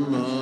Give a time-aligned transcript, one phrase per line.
[0.00, 0.39] Mm-hmm.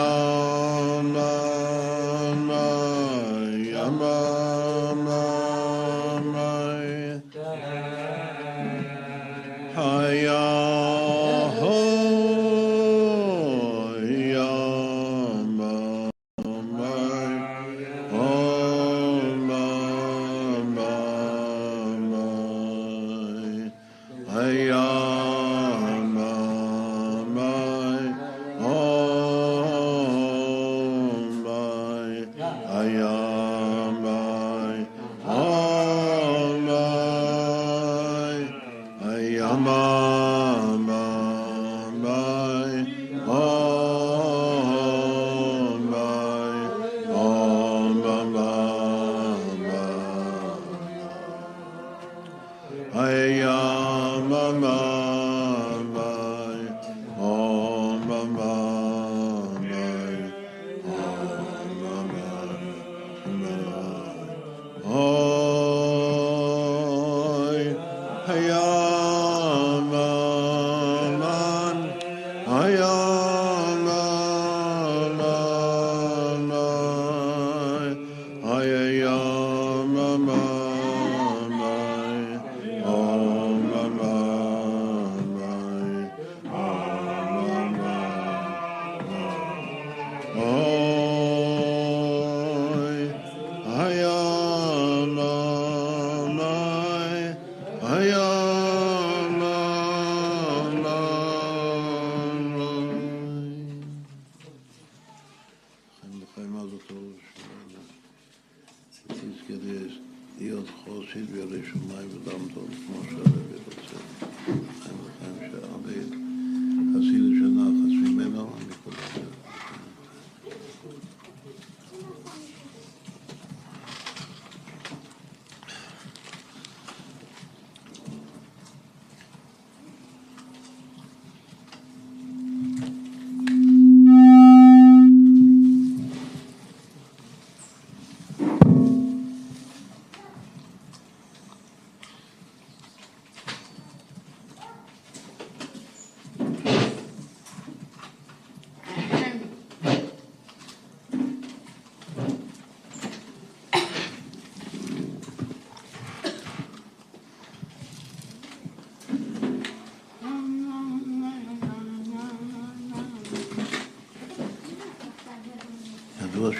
[0.00, 0.37] Oh.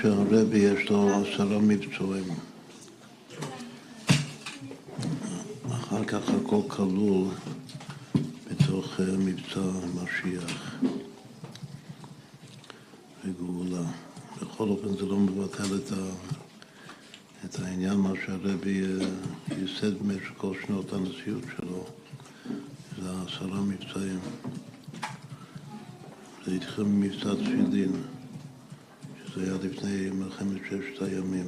[0.02, 2.25] שהרבי יש לו עשרה מבצועים.
[5.71, 7.28] אחר כך הכל כלול
[8.50, 9.61] בתוך אה, מבצע
[9.95, 10.75] משיח
[13.25, 13.90] וגאולה.
[14.43, 16.07] בכל אופן זה לא מבטל את, ה...
[17.45, 19.07] את העניין מה שהרבי אה,
[19.57, 21.85] ייסד במשך כל שנות הנשיאות שלו,
[23.02, 24.21] זה עשרה מבצעים.
[26.47, 28.17] זה התחיל ממבצע תפילין.
[29.38, 31.47] שזה היה לפני מלחמת ששת הימים.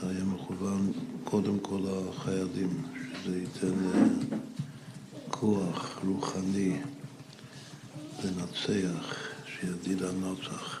[0.00, 0.92] זה היה מכוון
[1.24, 2.82] קודם כל לחיילים,
[3.22, 3.74] שזה ייתן
[5.30, 6.76] כוח רוחני
[8.24, 10.80] לנצח, שידיד הנצח.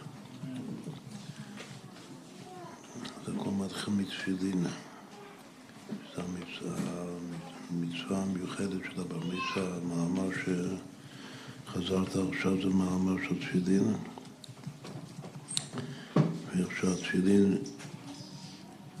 [3.26, 4.62] זה הכל מתחיל מתפילין.
[6.16, 7.04] זה המצווה,
[7.70, 10.28] המצווה המיוחדת של הבר מצווה, המאמר
[11.66, 13.94] שחזרת עכשיו זה מאמר של תפילין.
[16.56, 17.58] ואיך שהתפילין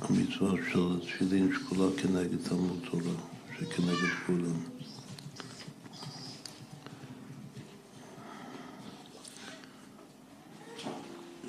[0.00, 3.14] המצווה של תפילין שקולה כנגד תלמוד תורה,
[3.58, 4.60] שכנגד כולם.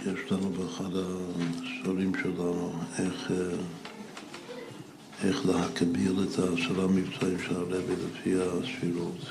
[0.01, 3.31] יש לנו באחד הספרים שלנו איך,
[5.23, 9.21] איך להקביל את העשרה מבצעים של הרבי לפי הספירות.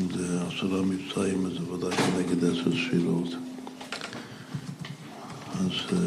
[0.00, 3.45] אם זה עשרה מבצעים, אז זה ודאי כנגד עשר ספירות.
[5.60, 5.98] אז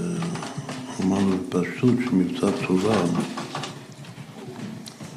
[1.03, 3.03] אמרנו בפשטות שמבצע תורה,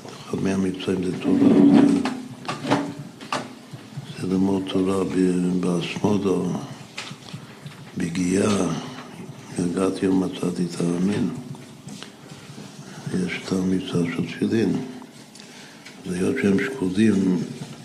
[0.06, 1.38] אחד מהמבצעים זה תורה,
[4.20, 5.04] זה, ללמוד תורה
[5.60, 6.52] באסמודו,
[7.96, 8.66] בגיאה,
[9.58, 11.28] הגעתי ומצאתי את האמין.
[13.26, 14.76] יש את המבצע של תפילין.
[16.06, 17.38] אז היות שהם שקודים,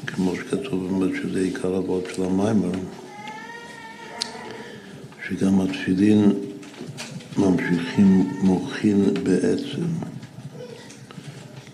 [0.08, 2.72] כמו שכתוב באמת שזה עיקר הבאות של המיימר,
[5.30, 6.32] שגם התפילין
[7.38, 9.86] ממשיכים מוחין בעצם,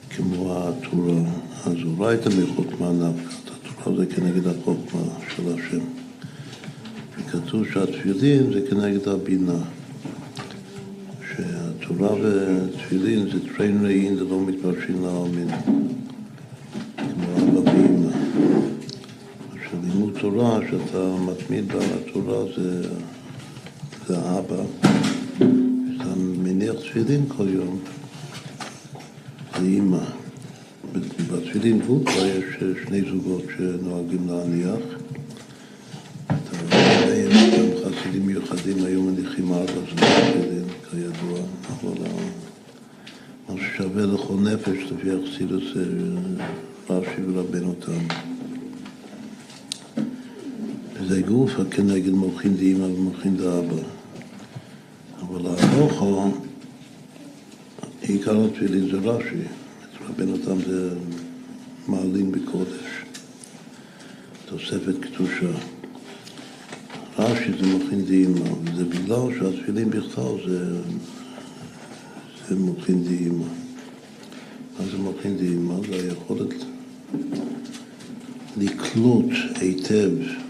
[0.10, 1.22] כמו התורה.
[1.66, 5.02] אז אורייתא מחוכמה נפקא, התורה זה כנגד החוכמה
[5.36, 5.86] של השם.
[7.18, 9.58] וכתוב שהתפילין זה כנגד הבינה.
[11.30, 15.48] שהתורה ותפילין זה טריין ראין, זה לא מתפרשים לעלמין.
[16.98, 18.12] כמו אבא ואמא.
[19.70, 22.90] שלימוד תורה, שאתה מתמיד על התורה, זה,
[24.08, 24.64] זה אבא.
[25.96, 27.80] אתה מניח תפילין כל יום,
[29.60, 30.04] זה אימא.
[30.94, 32.46] בתפילין כבר יש
[32.86, 35.04] שני זוגות שנוהגים להניח.
[37.86, 42.04] חסידים מיוחדים היו מניחים ארבע תפילין, כידוע, אבל
[43.50, 45.64] מה ששווה לכל נפש, לפי החסידוס
[46.90, 48.33] רש"י ורבנו תם.
[51.14, 53.82] וזה גוף כנגד מוחין דאמא ומוחין דאבא.
[55.22, 56.32] אבל ההוכו,
[58.02, 59.36] עיקר התפילין זה רש"י,
[60.10, 60.90] רבנו תם זה
[61.88, 63.06] מעלים בקודש,
[64.46, 65.52] תוספת קדושה.
[67.20, 70.82] רש"י זה מוחין דאמא, וזה בגלל שהתפילין בכלל זה,
[72.50, 73.46] זה מוחין דאמא.
[74.80, 75.76] מה זה מוחין דאמא?
[75.90, 76.54] זה היכולת
[78.58, 80.43] לקלוט היטב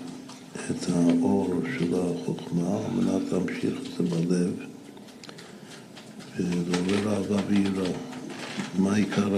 [0.72, 4.54] את האור של החוכמה על מנת להמשיך את זה בלב
[6.38, 7.92] ולעורר אהבה ויראה.
[8.80, 9.30] מה עיקר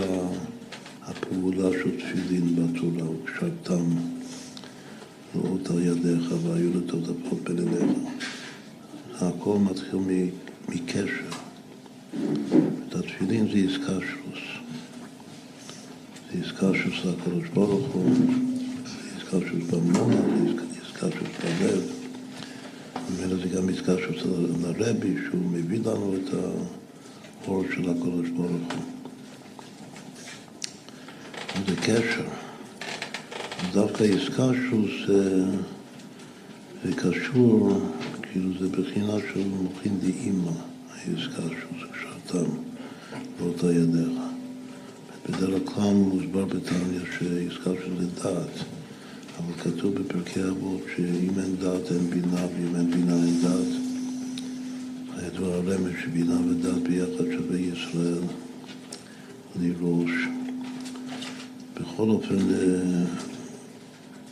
[1.04, 3.10] הפעולה של תפילין בתורה?
[3.10, 3.86] וקשרתם
[5.36, 8.00] לאות על ידיך והיו לטוטפות בלבך.
[9.22, 10.00] הכל מתחיל
[10.70, 11.26] מקשר.
[12.90, 14.44] את התפילין זה עסקה שלוס.
[16.34, 18.16] זה של הקדוש ברוך הוא,
[19.16, 20.65] זה של במונה, זה
[20.96, 21.92] עסקה של בלב.
[23.12, 24.32] ומילא זה גם עסקה של
[24.66, 26.34] הרבי, שהוא מביא לנו את
[27.46, 28.84] האור של הקדוש ברוך הוא.
[31.68, 32.26] זה קשר.
[33.74, 34.04] דווקא
[34.70, 34.88] שהוא
[36.84, 37.82] זה, קשור,
[38.22, 40.52] כאילו זה בחינה של מוחין דאימא,
[41.06, 42.50] זה קשרתם
[43.40, 44.20] באותה ידיך.
[45.30, 48.66] בדרך כלל מוסבר בתניא שעסקה של דעת,
[49.38, 53.82] אבל כתוב בפרקי אבות שאם אין דעת אין בינה ואם אין בינה אין דעת.
[55.18, 58.22] הידוע הרמז שבינה ודעת ביחד שווה ישראל
[59.62, 60.12] לראש.
[61.82, 62.36] בכל אופן,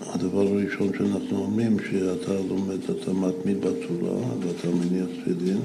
[0.02, 5.60] הדבר הראשון שאנחנו אומרים, שאתה לומד, אתה מתמיד בתורה ואתה מניח תפילין,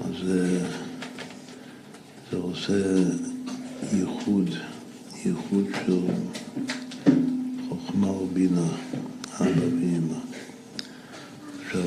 [0.00, 0.60] אז זה,
[2.30, 2.72] זה עושה
[3.92, 4.50] ייחוד,
[5.24, 6.00] ייחוד של
[7.94, 8.66] חוכמה ובינה,
[9.40, 10.18] אבא ואמא.
[11.66, 11.82] עכשיו,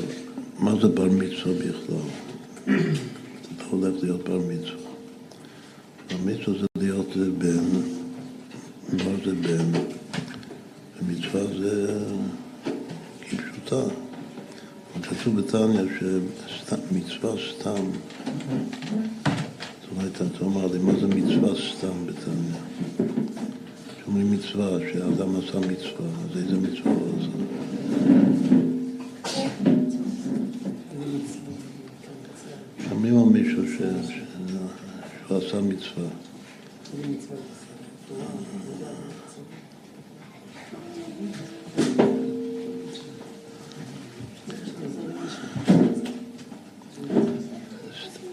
[0.58, 2.08] מה זה בר מצווה בכלל?
[3.56, 4.90] אתה הולך להיות בר מצווה.
[6.10, 7.64] המצווה זה להיות בן,
[8.92, 9.80] מה זה בן?
[11.02, 12.00] ומצווה זה
[13.20, 13.94] כפשוטה.
[15.02, 17.84] כתוב בתניא שמצווה סתם,
[19.80, 23.27] זאת אומרת, אתה אומר לי, מה זה מצווה סתם בתניא?
[24.18, 27.28] שאומרים מצווה, שאדם עשה מצווה, אז איזה מצווה הוא עשה?
[32.88, 33.62] שומעים על מישהו
[35.26, 36.08] שהוא עשה מצווה.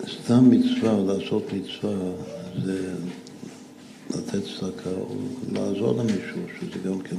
[0.08, 1.96] סתם מצווה לעשות מצווה
[2.64, 2.94] זה
[4.36, 5.16] לתת צדקה או
[5.52, 7.16] לעזור למישהו, שזה גם כן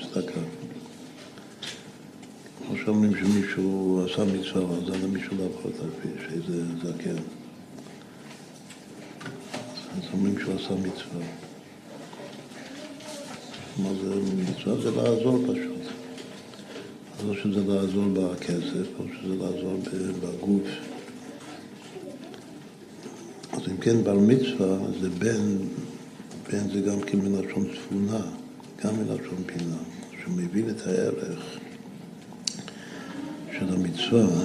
[0.00, 0.40] צדקה.
[2.58, 7.22] כמו שאומרים שמישהו עשה מצווה ועזר למישהו לעבור את הכביש, איזה זקן.
[9.96, 11.24] אז אומרים שהוא עשה מצווה.
[13.78, 14.82] מה זה מצווה?
[14.82, 15.92] זה לעזור פשוט.
[17.28, 19.76] או שזה לעזור בכסף, או שזה לעזור
[20.20, 20.68] בגוף.
[23.52, 25.56] אז אם כן, בר מצווה זה בן,
[26.52, 28.20] בן זה גם כן מלשון צפונה,
[28.84, 29.76] גם מלשון פינה,
[30.24, 31.58] שמבין את הערך
[33.58, 34.44] של המצווה,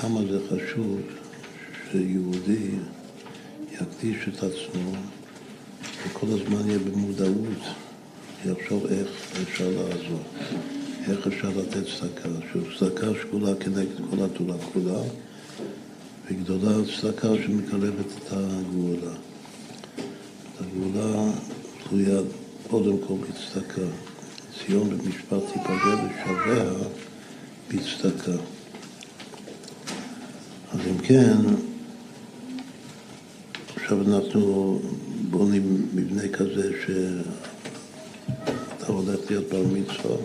[0.00, 1.00] כמה זה חשוב
[1.90, 2.70] שיהודי
[3.72, 4.92] יקדיש את עצמו
[6.06, 7.62] וכל הזמן יהיה במודעות,
[8.46, 9.08] יחשוב איך
[9.42, 10.22] אפשר לעזור,
[11.08, 15.00] איך אפשר לתת צדקה, שהוא צדקה שקולה כנגד כל התורה כולה
[16.30, 19.14] וגדולה צדקה שמקרבת את הגאולה.
[20.76, 21.30] הגאולה
[21.88, 22.20] תלויה
[22.70, 23.80] קודם כל בצדקה.
[24.58, 26.64] ציון במשפט תיפגע ושביה
[27.68, 28.32] בצדקה.
[30.72, 31.36] אז אם כן,
[33.76, 34.80] עכשיו אנחנו
[35.30, 37.26] בונים מבנה כזה שאתה
[38.86, 40.16] הולך להיות בר מצווה,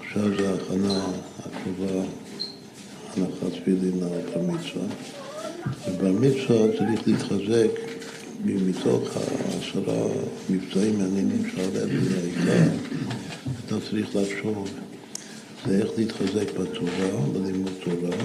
[0.00, 1.06] עכשיו זה ההכנה
[1.38, 2.02] הקרובה
[3.16, 4.86] הנחת תפילין לבר מצווה.
[5.88, 7.95] ובר מצווה צריך להתחזק
[8.44, 10.06] מתוך העשרה
[10.50, 12.70] מבצעים מעניינים שהרבי העיקר,
[13.66, 14.68] אתה צריך לחשוב
[15.66, 18.16] זה איך להתחזק בתורה, בלימוד תורה,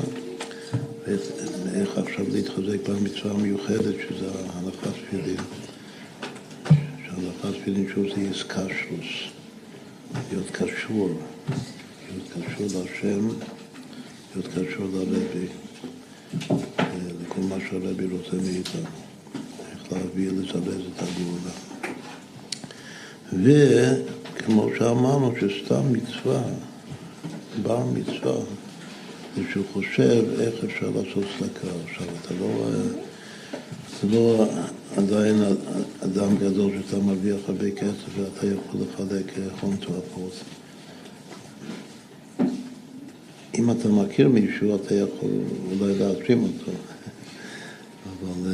[1.08, 5.38] ואיך עכשיו להתחזק במצווה המיוחדת, שזה הנחת תפילין.
[7.06, 9.32] שהנחת תפילין שוב זה איסקשוס,
[10.32, 11.10] להיות קשור,
[12.10, 13.28] להיות קשור להשם.
[14.36, 15.48] להיות קשור לרבי,
[17.22, 18.82] לכל מה שהרבי רוצה מאיתנו,
[19.92, 21.52] להביא, לזרז את הגאולה.
[23.34, 26.42] וכמו שאמרנו, שסתם מצווה,
[27.62, 28.36] בר מצווה,
[29.36, 31.68] זה שהוא חושב איך אפשר לעשות צדקה.
[31.86, 32.70] עכשיו, אתה לא,
[33.98, 34.46] אתה לא
[34.98, 35.44] עדיין
[36.00, 40.34] אדם גדול שאתה מרוויח הרבה כסף ואתה יכול לחלק הון תועפות.
[43.60, 45.30] אם אתה מכיר מישהו, אתה יכול
[45.72, 46.72] אולי להטרים אותו.
[48.06, 48.50] אבל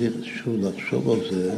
[0.00, 1.54] צריך שוב לחשוב על זה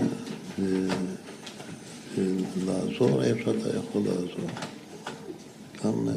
[2.17, 4.51] ולעזור איפה שאתה יכול לעזור.
[5.85, 6.09] גם,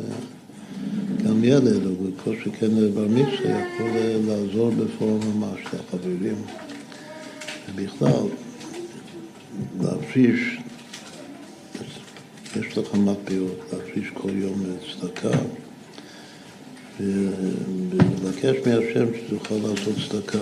[1.23, 3.87] גם ילד, או בכל שכן בר מצווה, יכול
[4.27, 6.35] לעזור בפורום ממש לחברים.
[7.69, 8.27] ובכלל,
[9.81, 10.57] להפריש
[12.55, 15.37] יש לך מטבעות, להפריש כל יום צדקה
[16.99, 20.39] ולבקש מהשם שתוכל לעשות צדקה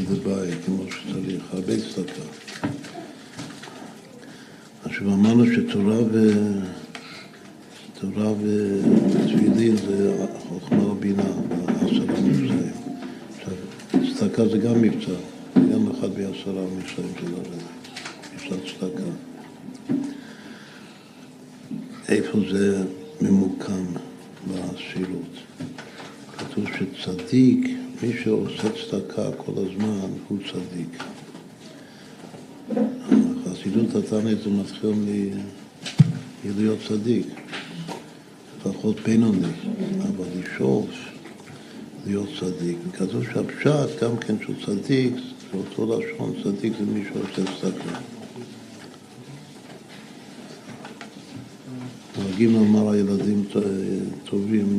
[0.00, 2.22] כדבעי, כמו שצריך, הרבה צדקה.
[4.84, 6.30] עכשיו אמרנו שתורה ו...
[8.00, 11.22] תורה ותפילין זה חוכמה ובינה,
[11.80, 12.72] עשרה מבצעים.
[13.36, 13.54] עכשיו,
[14.16, 15.12] צדקה זה גם מבצע,
[15.54, 17.62] גם אחד בעשרה מבצעים של הרבי,
[18.34, 19.10] מבצע צדקה.
[22.08, 22.84] איפה זה
[23.20, 23.84] ממוקם
[24.48, 25.36] בספירות.
[26.38, 27.66] כתוב שצדיק,
[28.02, 31.02] מי שעושה צדקה כל הזמן, הוא צדיק.
[33.46, 34.92] החסידות התנית זה מתחיל
[36.44, 37.26] מלהיות צדיק,
[38.60, 39.48] לפחות בינוני,
[40.02, 40.90] אבל לשאוף
[42.06, 42.76] להיות צדיק.
[42.88, 45.14] וכתוב שהפשט גם כן שהוא צדיק,
[45.52, 47.98] זה אותו לשון, צדיק זה מי שעושה צדקה.
[52.18, 53.44] נוהגים לומר הילדים
[54.24, 54.78] טובים,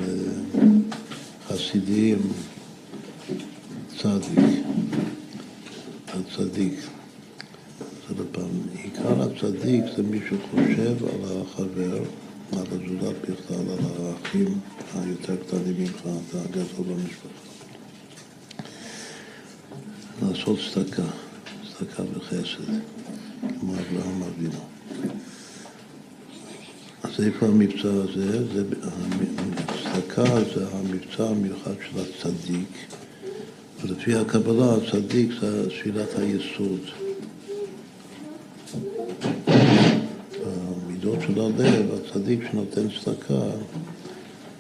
[1.48, 2.20] חסידיים,
[3.98, 4.66] צדיק,
[6.08, 6.80] הצדיק.
[8.08, 8.50] זה לפעם.
[8.84, 11.98] עיקר הצדיק זה מי שחושב על החבר,
[12.52, 14.60] על הזולת בכלל, על האחים
[14.96, 17.28] היותר קטנים ממך, אתה הגדול במשפחה.
[20.22, 21.04] לעשות צדקה,
[21.78, 22.74] צדקה וחסד,
[23.60, 24.60] כמו אברהם אבינו.
[27.04, 28.54] אז איפה המבצע הזה?
[28.54, 28.64] זה,
[29.84, 32.88] צדקה זה המבצע המיוחד של הצדיק,
[33.82, 36.80] ולפי הקבלה הצדיק זה שאלת היסוד.
[40.46, 43.42] במידות של הלב, הצדיק שנותן צדקה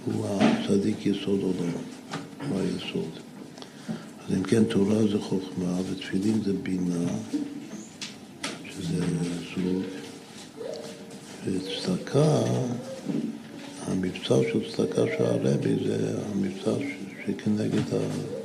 [0.05, 1.71] הוא הצדיק יסוד עולם,
[2.49, 3.09] הוא היסוד.
[4.27, 7.05] אז אם כן, תורה זה חוכמה ותפילין זה בינה,
[8.65, 9.05] שזה
[9.55, 9.83] זוג,
[11.45, 12.41] וצדקה,
[13.87, 16.71] המבצע של צדקה של הרבי זה המבצע
[17.25, 18.36] שכנגד ה...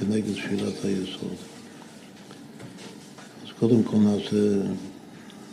[0.00, 1.36] כנגד שאלת היסוד.
[3.42, 4.68] אז קודם כל נעשה,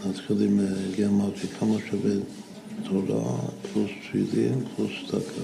[0.09, 0.59] נתחיל עם
[0.97, 2.11] גרמטי, כמה שווה
[2.83, 3.37] תורה
[3.73, 5.41] פלוס תפילין פלוס צדקה.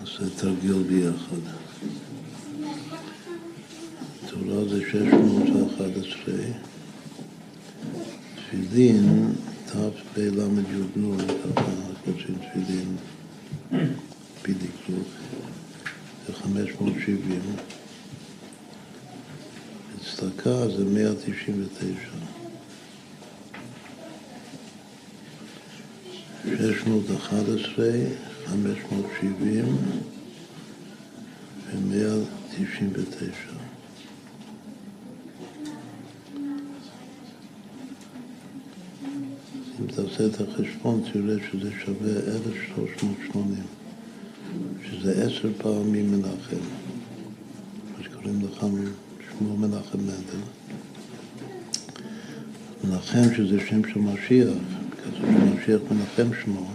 [0.00, 1.36] נעשה תרגיל ביחד.
[4.26, 6.34] תורה זה 611,
[8.36, 9.32] תפילין
[9.66, 10.30] תפל"י,
[11.54, 12.96] ככה כותבים תפילין,
[14.42, 15.08] פי דקדוק,
[16.26, 17.40] זה 570.
[20.16, 22.24] צדקה זה 199.
[26.44, 27.86] 611,
[28.46, 29.64] 570
[31.70, 33.54] ו-199.
[39.98, 43.62] אם תעשה את החשבון, תראה שזה שווה 1,380,
[44.84, 46.56] שזה עשר פעמים מנחם,
[47.96, 48.66] מה שקוראים לך
[49.28, 50.44] שמו מנחם מנדל.
[52.84, 54.54] מנחם, שזה שם של משיח,
[55.02, 56.70] כתוב שמשיח מנחם שמו,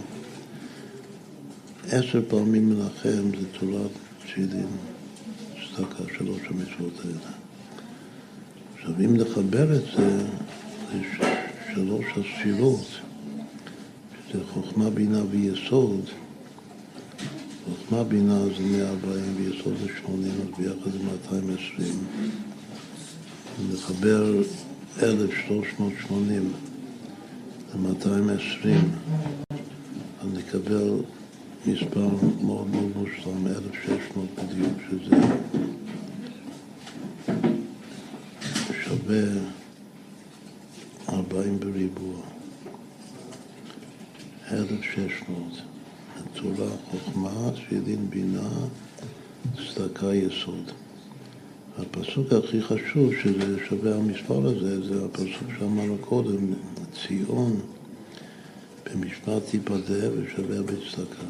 [1.90, 4.66] עשר פעמים מנחם זה תורת תפילין,
[5.76, 7.32] צדקה, שלוש המצוות האלה.
[8.74, 10.18] עכשיו, אם נחבר את זה,
[10.92, 10.98] זה
[11.74, 12.86] שלוש הספירות,
[14.32, 16.00] שזה חוכמה, בינה ויסוד,
[17.64, 21.98] חוכמה, בינה זה 140 ויסוד זה 80, אז ביחד זה 220.
[23.72, 24.42] נחבר
[25.02, 26.52] 1,380
[27.74, 28.68] ל-220,
[30.20, 30.94] אז נקבל
[31.66, 32.08] מספר
[32.42, 35.16] מאוד מאוד מושלם, 1,600 בדיוק, שזה
[38.84, 39.22] שווה
[41.08, 42.16] 40 בריבוע,
[44.52, 45.62] 1,600.
[46.34, 48.48] תורה, חוכמה, תפילין, בינה,
[49.56, 50.70] צדקה, יסוד.
[51.78, 56.54] הפסוק הכי חשוב שזה שווה המספר הזה, זה הפסוק שאמרנו קודם,
[56.92, 57.60] ציון
[58.86, 61.24] במשפט תיפדה ושווה בצדקה.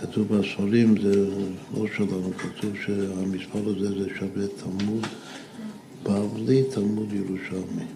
[0.00, 1.28] כתוב בספרים, זה
[1.74, 5.06] לא שלנו, כתוב שהמספר הזה זה שווה תלמוד
[6.02, 7.86] בבלי, תלמוד ירושלמי.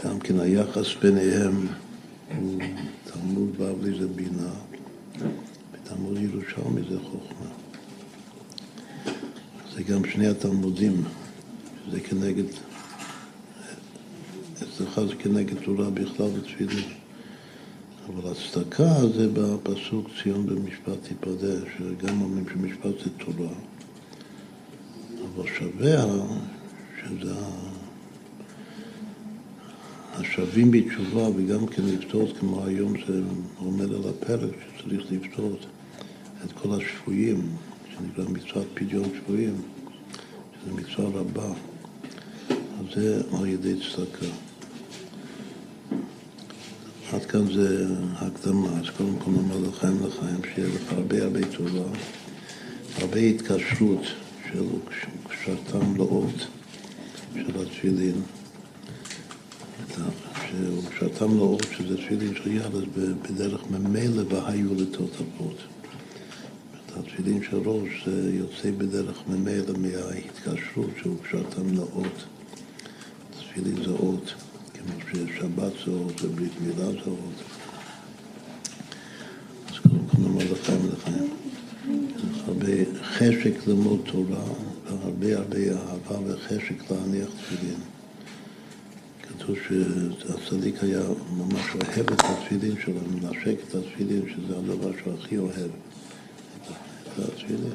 [0.00, 1.66] שגם כן היחס ביניהם
[2.38, 2.60] הוא
[3.04, 4.50] תלמוד בבלי זה בינה,
[5.72, 7.50] ותלמוד ירושלמי זה חוכמה.
[9.74, 11.04] זה גם שני התלמודים,
[11.90, 12.44] זה כנגד,
[14.54, 16.84] אצלך זה כנגד תורה בכלל ותפילין.
[18.08, 23.54] אבל הצדקה זה בפסוק ציון במשפט תיפדה, שגם אומרים שמשפט זה תורה.
[25.24, 26.04] אבל שווה
[27.00, 27.34] שזה
[30.20, 33.20] השווים בתשובה וגם כן לפתור, כמו היום זה
[33.58, 35.56] עומד על הפרק, שצריך לפתור
[36.44, 37.48] את כל השפויים,
[37.90, 39.54] שנקרא מצוות פדיון שבויים,
[40.54, 41.52] שזה מצווה רבה.
[42.50, 44.26] אז זה על ידי צדקה.
[47.12, 51.98] עד כאן זה הקדמה, אז קודם כל נאמר לחיים לחיים, שיהיה לך הרבה הרבה טובה,
[53.00, 54.02] הרבה התקשרות
[54.52, 54.64] של
[55.28, 56.46] קשרתם לאות
[57.34, 58.22] של התפילין.
[60.90, 62.82] כשאתם לא עוד שזה תפילין של יד, אז
[63.22, 65.56] בדרך ממילא והיו לתותפות.
[66.96, 72.24] התפילין של ראש זה יוצא בדרך ממילא מההתקשרות שהוא כשאתם לאות.
[73.30, 74.34] תפילין זה אות,
[74.74, 77.42] כמו ששבת זה אות וברית מילה זה אות.
[79.68, 81.30] אז קודם כל נאמר לחיים ולחיים.
[82.46, 84.44] הרבה חשק ללמוד תורה
[84.84, 87.80] והרבה הרבה אהבה וחשק להניח תפילין.
[89.40, 91.00] כתוב שהצדיק היה
[91.36, 95.70] ממש אוהב את התפילין שלו, מנשק את התפילין, שזה הדבר שהוא הכי אוהב,
[97.02, 97.72] את התפילין.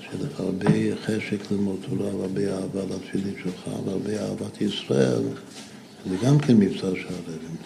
[0.00, 5.22] שיהיה לך הרבה חשק ללמוד תורה והרבה אהבה לתפילין שלך והרבה אהבת ישראל,
[6.10, 7.56] זה גם כן מבצע של הרבים.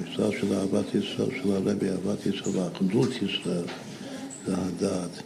[0.00, 3.64] המשרה של אהבת ישראל, של הרבי, אהבת ישראל, ואחדות ישראל,
[4.46, 5.22] זה הדעת,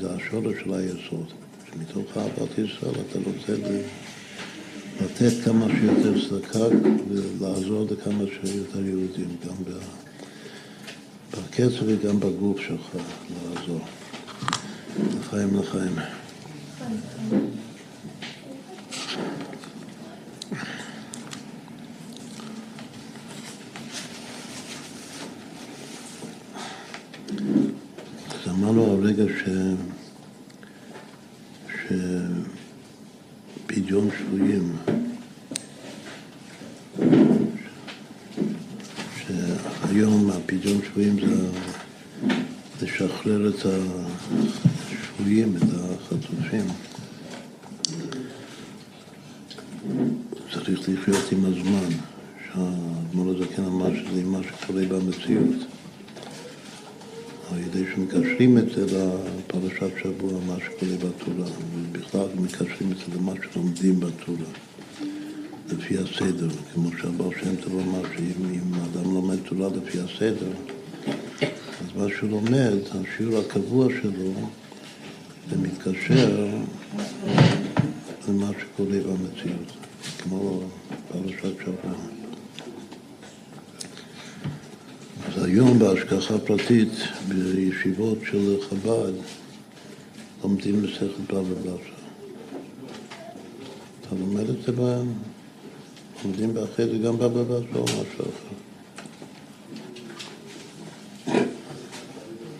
[0.00, 1.26] זה השורש של היסוד.
[1.70, 3.52] שמתוך אהבת ישראל אתה רוצה
[5.04, 6.66] לתת כמה שיותר צדקה
[7.08, 9.54] ולעזור לכמה שיותר יהודים, גם
[11.30, 12.96] בקצב וגם בגוף שלך,
[13.44, 13.80] לעזור.
[15.20, 15.94] לחיים לחיים.
[28.48, 29.48] אמרנו הרגע ש...
[33.66, 34.76] שפדיון שבויים,
[39.16, 46.64] שהיום הפדיון שבויים זה לשחרר את השבויים, את החטופים.
[50.52, 51.88] צריך לחיות עם הזמן,
[52.46, 55.56] שהאדמו"ר הזקן אמר שזה מה שקורה במציאות.
[57.52, 63.32] על ידי שמקשרים את זה לפרשת שבוע, מה שקורה בתורה, ובכלל מקשרים את זה למה
[63.52, 64.50] שלומדים בתורה,
[65.72, 70.52] לפי הסדר, כמו שהבר שם טוב אמר, שאם האדם לומד תורה לפי הסדר,
[71.96, 74.32] מה שהוא לומד, השיעור הקבוע שלו,
[75.50, 76.46] זה מתקשר
[78.28, 79.72] למה שקורה במציאות,
[80.18, 80.62] כמו
[81.08, 81.94] פרשת שבוע.
[85.26, 86.92] אז היום בהשגחה פרטית,
[87.28, 89.12] בישיבות של חב"ד,
[90.42, 91.74] לומדים מסכת בבא בתרא.
[94.00, 95.12] אתה לומד את זה בהם,
[96.24, 98.54] לומדים אחרי זה גם בבא בתרא או משהו אחר.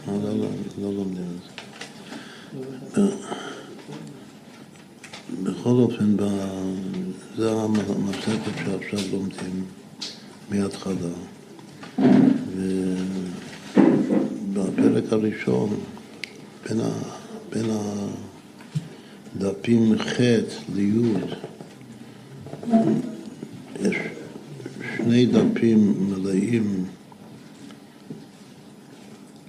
[0.06, 1.50] לא, לא, לא, לא לומדים את זה.
[6.00, 9.64] בכל אופן, זה המסכת שעכשיו לומדים
[10.50, 10.94] מההתחלה.
[14.52, 15.80] ובפרק הראשון,
[16.68, 16.88] בין, ה,
[17.52, 17.66] בין
[19.36, 20.20] הדפים ח'
[20.74, 21.14] לי',
[23.80, 23.96] יש
[24.96, 26.84] שני דפים מלאים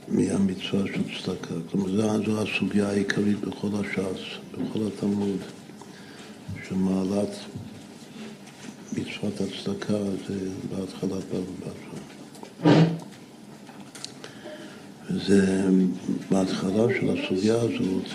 [0.07, 1.55] מהמצווה של צדקה.
[1.71, 5.37] כלומר, זו הסוגיה העיקרית בכל הש"ס, בכל התלמוד,
[6.67, 7.29] שמעלת
[8.93, 11.23] מצוות הצדקה זה בהתחלת
[11.59, 12.01] בתרא.
[15.09, 15.69] וזה
[16.31, 18.05] בהתחלה של הסוגיה הזאת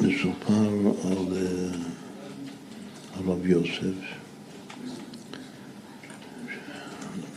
[0.00, 0.70] מסופר
[1.04, 1.36] על
[3.14, 4.16] הרב יוסף.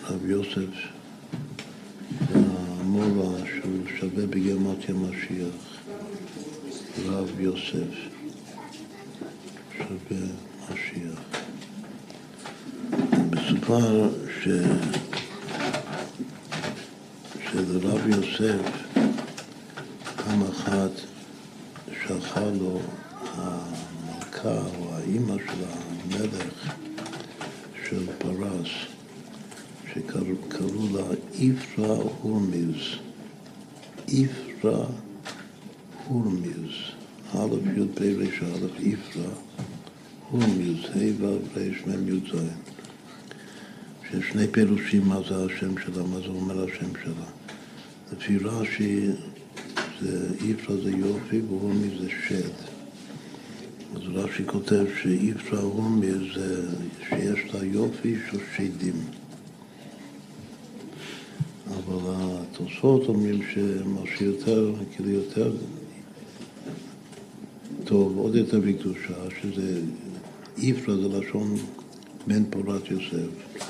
[0.09, 0.89] רב יוסף
[2.33, 5.79] המורה שהוא שווה בגימטריה משיח,
[7.05, 8.09] רב יוסף
[9.89, 10.27] שווה
[10.69, 11.19] משיח.
[13.31, 14.09] מסופר
[14.41, 14.47] ש...
[17.51, 18.61] שלרב יוסף
[20.15, 20.91] פעם אחת
[22.07, 22.79] שלחה לו
[23.35, 26.73] המלכה או האימא של המלך
[27.89, 28.69] של פרס,
[29.93, 31.03] שקראו לה
[31.39, 32.75] איפרה הורמיז.
[34.07, 34.85] איפרה
[36.07, 36.89] הורמיז.
[37.33, 39.31] א' י' פ' ר' א' איפרה
[40.29, 40.77] הורמיז,
[41.55, 42.69] ה' ו' ר' מ' י' ז'.
[44.09, 47.25] שיש שני פירושים מה זה השם שלה, מה זה אומר השם שלה.
[48.13, 49.07] לפי רש"י,
[50.01, 52.51] זה איפרה זה יופי והורמי זה שד.
[53.95, 56.67] אז רש"י כותב שאיפרה הורמי זה
[57.09, 58.95] שיש לה יופי של שדים.
[61.67, 65.51] אבל התוספות אומרים שמה שיותר, כאילו יותר
[67.85, 69.81] טוב, עוד יותר בקדושה, שזה
[70.61, 71.55] איפרה זה לשון
[72.27, 73.63] בן פורת יוסף.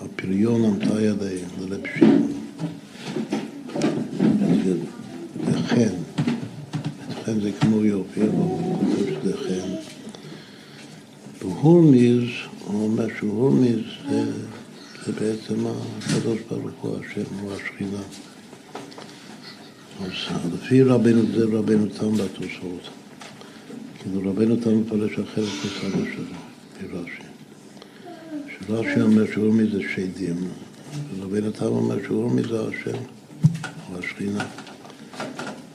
[0.00, 2.32] הפריון עמתה ידי לרב שמעון.
[5.44, 5.94] זה חן.
[7.24, 9.74] חן זה כמו יופי, אבל הוא כותב שזה חן.
[11.42, 12.28] והורמיז,
[12.64, 14.24] הוא אומר שהורמיז זה,
[15.06, 18.02] זה בעצם הקדוש ברוך הוא, השם הוא השכינה.
[20.00, 20.12] אז
[20.54, 22.97] לפי רבנו, זה רבנו תם בתוספות.
[24.02, 27.22] כאילו רבנו תם מפרש אחרת מסבא שלו, מרש"י.
[28.68, 30.48] רש"י אומר שאורמי זה שדים,
[31.16, 32.98] ורבנו תם אומר שאורמי זה השם,
[33.64, 34.44] או השכינה.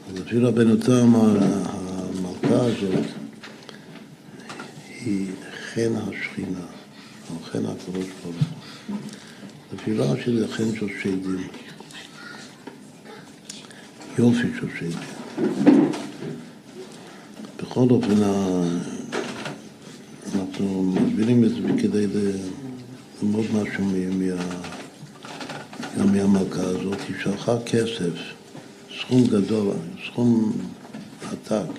[0.09, 3.05] אז לפי רבנו תם המלכה הזאת
[5.05, 5.27] היא
[5.73, 6.65] חן השכינה,
[7.29, 8.36] או חן הקדוש ברוך
[8.88, 8.97] הוא.
[9.73, 11.47] לפי רש"י זה חן של שדים,
[14.19, 16.03] יופי של שדים.
[17.63, 18.23] בכל אופן,
[20.36, 22.06] אנחנו מסבירים את זה כדי
[23.21, 24.36] ללמוד משהו מה,
[26.06, 28.13] מהמלכה הזאת, היא שלחה כסף,
[28.99, 29.73] סכום גדול,
[30.06, 30.52] סכום
[31.32, 31.71] עתק,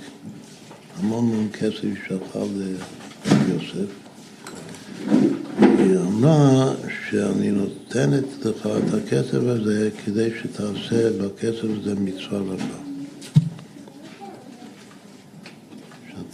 [0.99, 2.39] המון המון כסף היא שלחה
[3.27, 3.91] ליוסף.
[5.61, 6.75] היא אמרה
[7.09, 12.94] שאני נותנת לך את הכסף הזה כדי שתעשה בכסף הזה מצווה רבה.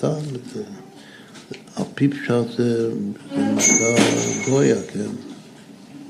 [0.01, 0.15] שאתה,
[1.77, 2.91] על פי פשט זה
[3.31, 3.95] מכה
[4.49, 5.11] גויה, כן?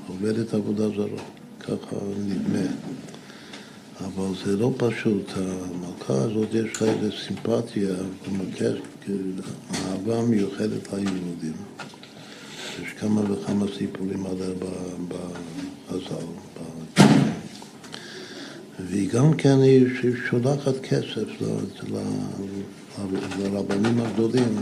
[0.07, 1.23] עובדת עבודה זרה,
[1.59, 1.95] ככה
[2.27, 2.71] נדמה.
[3.99, 7.95] אבל זה לא פשוט, המלכה הזאת יש לה איזו סימפתיה,
[9.73, 11.53] אהבה מיוחדת ליהודים.
[12.83, 14.49] יש כמה וכמה סיפורים עליה
[15.07, 16.25] בחז"ל.
[18.79, 19.85] והיא גם כן, היא
[20.29, 21.27] שולחת כסף
[23.39, 24.55] לרבנים הגדולים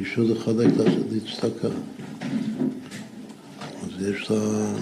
[0.00, 0.66] בשביל לחלק
[1.10, 1.68] לצדקה.
[3.82, 4.72] אז יש לה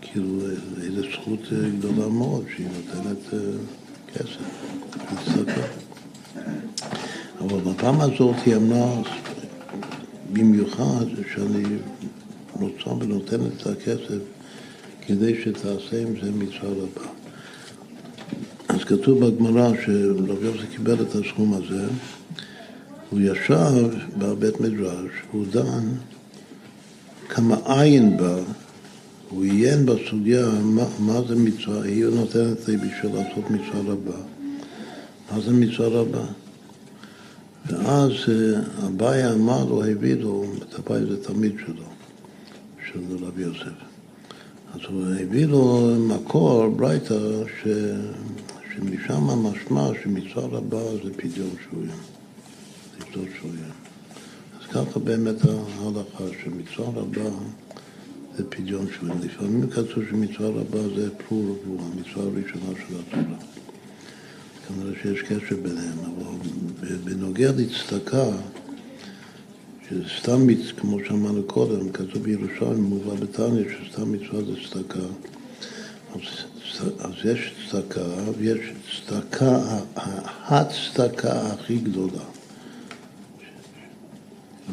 [0.00, 0.40] כאילו
[0.82, 1.40] איזו זכות
[1.78, 3.38] גדולה מאוד שהיא נותנת אה,
[4.14, 4.40] כסף
[5.12, 5.66] לצדקה.
[7.40, 9.02] אבל בפעם הזאת היא אמרה
[10.32, 11.64] במיוחד שאני
[12.52, 14.18] רוצה ונותנת את הכסף
[15.06, 17.17] כדי שתעשה עם זה מצווה רבה.
[18.88, 21.86] כתוב בגמרא שרב יוסי קיבל את הסכום הזה,
[23.10, 25.88] הוא ישב בבית מדרש, הוא דן
[27.28, 28.36] כמה עין בה,
[29.30, 34.16] הוא עיין בסוגיה מה, מה זה מצווה, היא נותנת לי בשביל לעשות מצווה רבה.
[35.32, 36.24] מה זה מצווה רבה?
[37.66, 38.12] ואז
[38.86, 40.44] אביי אה, אמר לו, הביא לו,
[40.78, 41.84] אביי זה תלמיד שלו,
[42.86, 43.78] של רבי יוסף.
[44.74, 47.14] אז הוא הביא לו מקור, ברייתא.
[48.78, 51.90] שמשם משמע שמצווה רבה זה פדיון שבויים,
[52.98, 53.72] לפדות שבויים.
[54.60, 57.30] אז ככה באמת ההלכה, שמצווה רבה
[58.36, 59.20] זה פדיון שבויים.
[59.22, 63.38] לפעמים כתוב שמצווה רבה זה פרו ורבוע, המצווה הראשונה של התורה.
[64.68, 68.30] כנראה שיש קשר ביניהם, אבל בנוגע לצדקה,
[69.88, 75.06] שסתם מצווה, כמו שאמרנו קודם, כתוב בירושלים, מובא בתניא, שסתם מצווה זה צדקה.
[76.76, 78.00] אז, יש צדקה,
[78.38, 78.58] ויש
[79.06, 79.58] צדקה,
[80.44, 82.24] הצדקה הכי גדולה.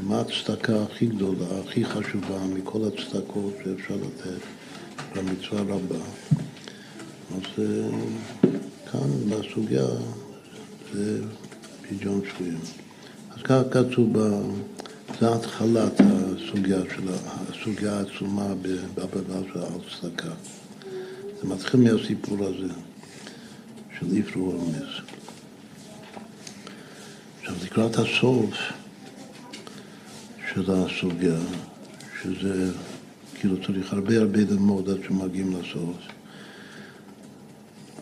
[0.03, 4.41] מה הצדקה הכי גדולה, הכי חשובה מכל הצדקות שאפשר לתת
[5.15, 6.05] במצווה רבה?
[7.31, 7.63] אז
[8.91, 9.85] כאן בסוגיה
[10.93, 11.21] זה
[11.81, 12.59] פדיון שבויים.
[13.35, 14.17] אז ככה כתוב,
[15.19, 18.47] זה התחלת הסוגיה של הסוגיה העצומה
[18.95, 20.31] בעבודה של הצדקה.
[21.47, 22.73] מתחיל מהסיפור הזה
[23.99, 25.01] של איפרו הורמס.
[27.41, 28.55] עכשיו לקראת הסוף
[30.51, 31.37] של הסוגיה,
[32.21, 32.71] שזה
[33.39, 35.97] כאילו צריך הרבה הרבה ללמוד עד שמגיעים לסוף.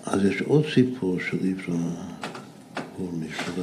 [0.06, 1.80] אז יש עוד סיפור של עברה
[2.98, 3.62] גורמי, של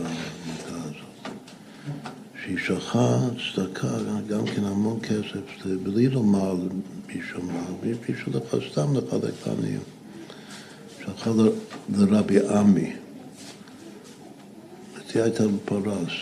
[2.51, 3.19] שהיא שלחה
[3.55, 3.89] צדקה,
[4.29, 6.55] גם כן המון כסף, בלי לומר
[7.07, 8.37] מישהו מה, בשביל
[8.73, 9.81] סתם לחלק לעניים.
[11.05, 11.31] שלחה
[11.99, 12.93] לרבי עמי,
[14.99, 16.13] אצלי הייתה בפרס,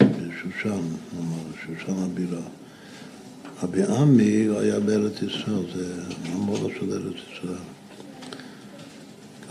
[0.00, 0.80] בשושן,
[1.16, 2.42] נאמר, שושן הבירה.
[3.62, 7.58] רבי עמי היה בארץ ישראל, זה המורה של ארץ ישראל.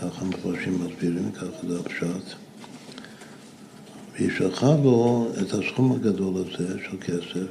[0.00, 2.47] ככה המפרשים מסבירים, ככה זה הפשט.
[4.18, 7.48] והיא שלחה לו את הסכום הגדול הזה של כסף,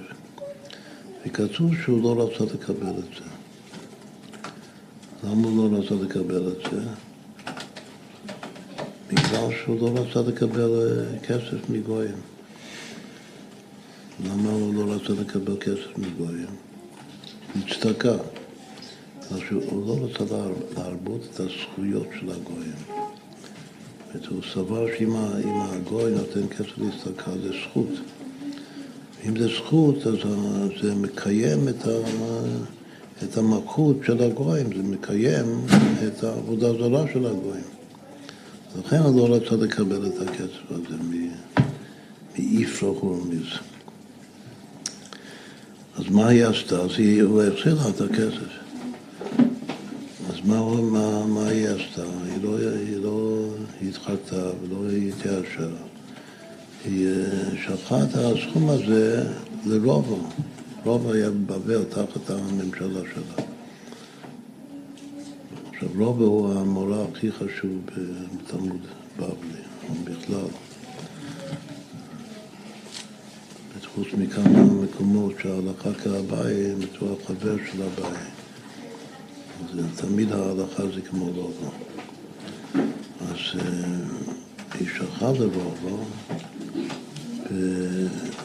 [1.25, 3.29] וכתוב שהוא לא רצה לקבל את זה.
[5.23, 6.81] למה הוא לא רצה לקבל את זה?
[9.07, 12.17] בגלל שהוא לא רצה לקבל אה, כסף מגויים.
[14.25, 16.49] למה הוא לא רצה לקבל כסף מגויים?
[17.55, 18.15] מצטקה.
[19.51, 20.35] הוא לא רצה
[20.77, 23.06] להרבות את הזכויות של הגויים.
[24.29, 25.15] הוא סבר שאם
[25.51, 27.89] הגוי נותן כסף להסתכל זה זכות.
[29.25, 30.15] אם זה זכות, אז
[30.81, 31.91] זה מקיים את, ה,
[33.23, 35.45] את המלכות של הגויים, זה מקיים
[36.07, 37.63] את העבודה הזרה של הגויים.
[38.79, 40.95] לכן הוא לא רצה לקבל את הכסף הזה
[42.37, 43.47] מאיפרו הורמיז.
[45.95, 46.81] אז מה היא עשתה?
[46.81, 47.41] אז היא, הוא
[47.89, 48.67] את הכסף.
[50.47, 52.03] מה, מה, מה היא עשתה?
[52.03, 53.36] היא לא, היא לא
[53.81, 55.67] התחלתה ולא התייאשה.
[56.85, 57.07] היא
[57.65, 59.23] שלחה את הסכום הזה
[59.65, 60.17] לרובו.
[60.83, 63.45] רובו היה בבל תחת הממשלה שלה.
[65.73, 68.81] עכשיו, רובו הוא המורה הכי חשוב בתלמוד
[69.17, 69.61] בבלי,
[70.03, 70.47] בכלל.
[73.97, 77.81] חוץ מכמה מקומות שההלכה כהוואי מתואר חבר של.
[79.61, 81.71] אז תמיד ההלכה זה כמו רובו.
[83.21, 83.61] אז
[84.79, 85.97] איש אחד לרובו,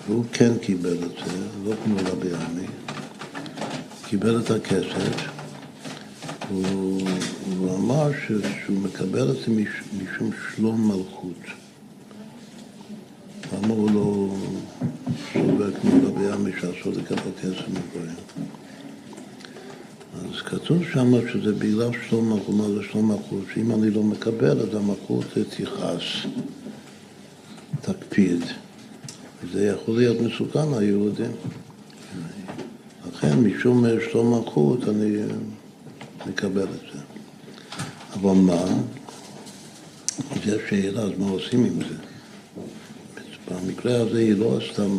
[0.06, 2.66] והוא כן קיבל את זה, לא כמו רבי עמי,
[4.08, 5.28] קיבל את הכסף,
[6.48, 7.00] הוא,
[7.78, 9.52] אמר שהוא מקבל את זה
[10.02, 11.42] משום שלום מלכות.
[13.52, 14.34] למה הוא לא
[15.32, 18.16] סובר כמו רבי עמי שאסור לקבל כסף מגויים?
[20.30, 22.82] אז כתוב שם שזה בגלל שלום מלכות, מה זה?
[23.54, 26.02] שאם אני לא מקבל, אז המלכות תכעס,
[27.80, 28.40] תקפיד.
[29.42, 31.30] וזה יכול להיות מסוכן ליהודים.
[33.08, 35.16] לכן, משום שלום מלכות, אני
[36.26, 37.00] מקבל את זה.
[38.14, 38.62] אבל מה?
[40.30, 41.94] אז יש שאלה, אז מה עושים עם זה?
[43.50, 44.96] במקרה הזה היא לא סתם,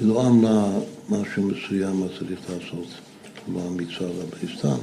[0.00, 0.68] היא לא אמרה
[1.08, 2.86] משהו מסוים מה צריך לעשות
[3.48, 4.08] במצווה
[4.58, 4.78] סתם.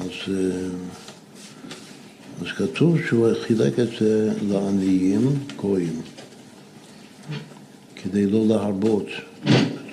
[0.00, 0.34] אז,
[2.40, 6.00] אז כתוב שהוא חילק את זה לעניים גויים,
[7.96, 9.06] כדי לא להרבות.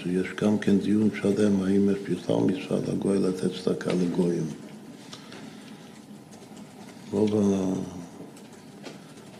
[0.05, 4.45] יש גם כן דיון שלם האם יש בכלל מצווה לגוי לתת צדקה לגויים.
[7.11, 7.31] רוב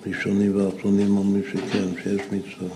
[0.06, 2.70] הראשונים והאחרונים אומרים שכן, שיש מצווה.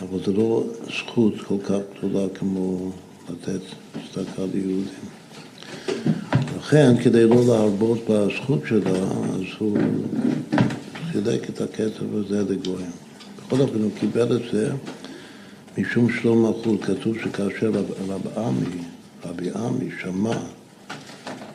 [0.00, 0.64] אבל זה לא
[0.98, 2.90] זכות כל כך גדולה כמו
[3.30, 3.60] לתת
[4.14, 4.88] צדקה ליהודים.
[6.58, 8.98] לכן, כדי לא להרבות בזכות שלה,
[9.34, 9.78] אז הוא
[11.12, 12.90] חילק את הכסף הזה לגויים.
[13.36, 14.72] בכל אופן, הוא קיבל את זה
[15.78, 16.84] משום שלום מלכות.
[16.84, 17.70] כתוב שכאשר
[18.08, 18.82] רב עמי,
[19.24, 20.36] רבי עמי, שמע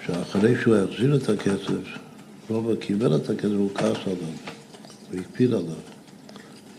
[0.05, 1.97] שאחרי שהוא החזיר את הכסף,
[2.49, 4.17] רוב קיבל את הכסף, הוא כעס עליו,
[5.11, 5.73] הוא הקפיד עליו.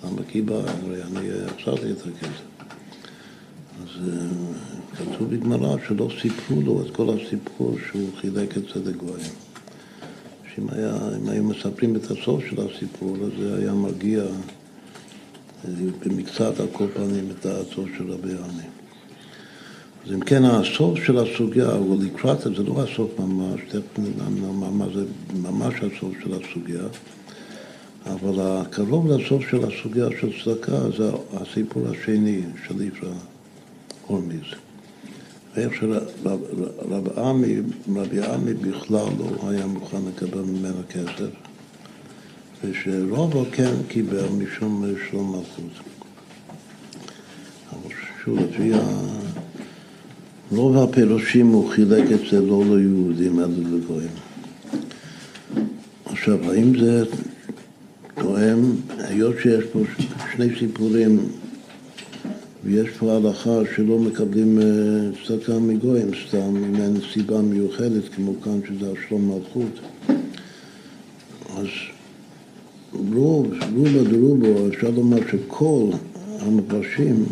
[0.05, 2.48] למה כי בא, הרי אני החזרתי את הכסף.
[3.89, 4.11] אז
[4.97, 9.33] כתוב בגמרא שלא סיפרו לו את כל הסיפור שהוא חילק את זה לגויים.
[10.55, 10.95] שאם היה,
[11.29, 15.71] היו מספרים את הסוף של הסיפור, אז זה היה מגיע אה,
[16.07, 18.69] במקצת על כל פנים את הסוף של רבי עמי.
[20.07, 23.61] אז אם כן, הסוף של הסוגיה הוא לקראת, זה לא הסוף ממש,
[24.95, 25.05] זה
[25.43, 26.85] ממש הסוף של הסוגיה,
[28.07, 33.15] אבל הקרוב לסוף של הסוגיה של צדקה זה הסיפור השני של יפרע
[34.09, 34.41] הורמיז.
[35.55, 37.57] ואיך שרבי עמי,
[37.97, 41.31] רבי עמי בכלל לא היה מוכן לקבל ממנו כסף,
[42.65, 45.85] ושרובו כן קיבל משום שלום מלכות.
[47.73, 47.95] אבל
[48.25, 48.79] שוב, לפי ה...
[50.51, 54.11] רוב הפירושים הוא חילק את זה לא ליהודים, אלא לגויים.
[56.05, 57.05] עכשיו, האם זה
[58.15, 59.79] תואם, היות שיש פה
[60.33, 61.29] שני סיפורים
[62.65, 64.65] ויש פה הלכה שלא מקבלים אה,
[65.27, 69.81] צדקה מגויים סתם, אם אין סיבה מיוחדת, כמו כאן שזה השלום מלכות,
[71.57, 71.67] אז
[73.15, 73.47] רוב,
[73.77, 75.91] רובה דרובו, אפשר לומר שכל
[76.39, 77.25] המפרשים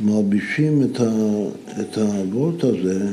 [0.00, 1.10] מלבישים את, ה,
[1.80, 3.06] את הוורט הזה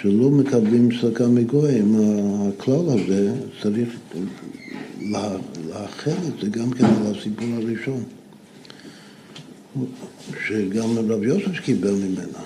[0.00, 1.96] שלא מקבלים צדקה מגויים,
[2.48, 3.88] הכלל הזה צריך
[5.68, 8.02] לאחד את זה גם כן על הסיפור הראשון,
[10.46, 12.38] שגם רב יוסף קיבל ממנה.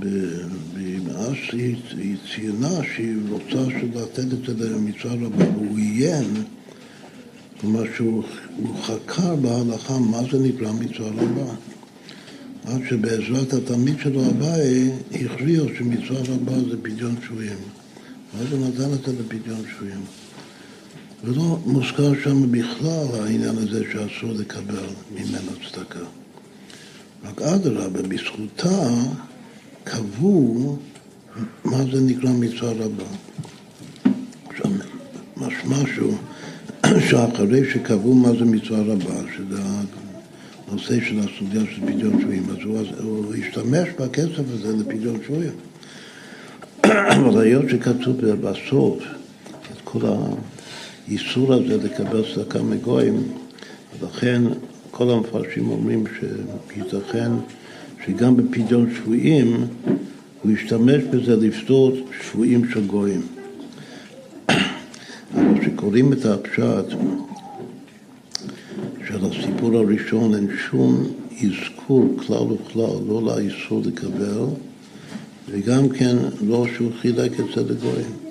[0.00, 3.58] ואז היא ציינה שהיא רוצה
[3.94, 6.44] לתת את זה למצווה רבה, והוא עיין,
[7.60, 8.24] כלומר שהוא
[8.82, 11.54] חקר בהלכה מה זה נקרא מצווה רבה.
[12.64, 17.58] עד שבעזרת התלמיד שלו אביי הכריעו שמצווה רבה זה פדיון שבויים.
[18.34, 20.00] ואז הוא נתן את זה לפדיון שבויים.
[21.24, 25.98] ולא מוזכר שם בכלל העניין הזה שאסור לקבל ממנו צדקה.
[27.24, 28.88] רק אדרבה, בזכותה
[29.84, 30.76] קבעו
[31.64, 33.04] מה זה נקרא מצווה רבה.
[34.48, 34.70] עכשיו,
[35.36, 36.14] משמע שהוא
[37.08, 39.62] שאחרי שקבעו מה זה מצווה רבה, שזה
[40.68, 45.52] הנושא של הסוגיה של פדיון שבויים, אז הוא, הוא השתמש בכסף הזה לפדיון שבויים.
[47.16, 49.02] אבל היות שכתוב בסוף
[49.72, 50.00] את כל
[51.08, 53.22] האיסור הזה לקבל צדקה מגויים,
[54.02, 54.42] לכן
[54.90, 56.04] כל המפרשים אומרים
[56.74, 57.30] שייתכן
[58.06, 59.66] שגם בפדיון שבויים
[60.42, 63.20] הוא השתמש בזה לפתור שבויים של גויים.
[65.34, 66.96] אבל כשקוראים את הפשט
[69.08, 71.04] של הסיפור הראשון אין שום
[71.44, 74.44] אזכור כלל וכלל, לא לאיסור לקבל,
[75.50, 78.29] וגם כן לא שהוא חילק את זה לגויים.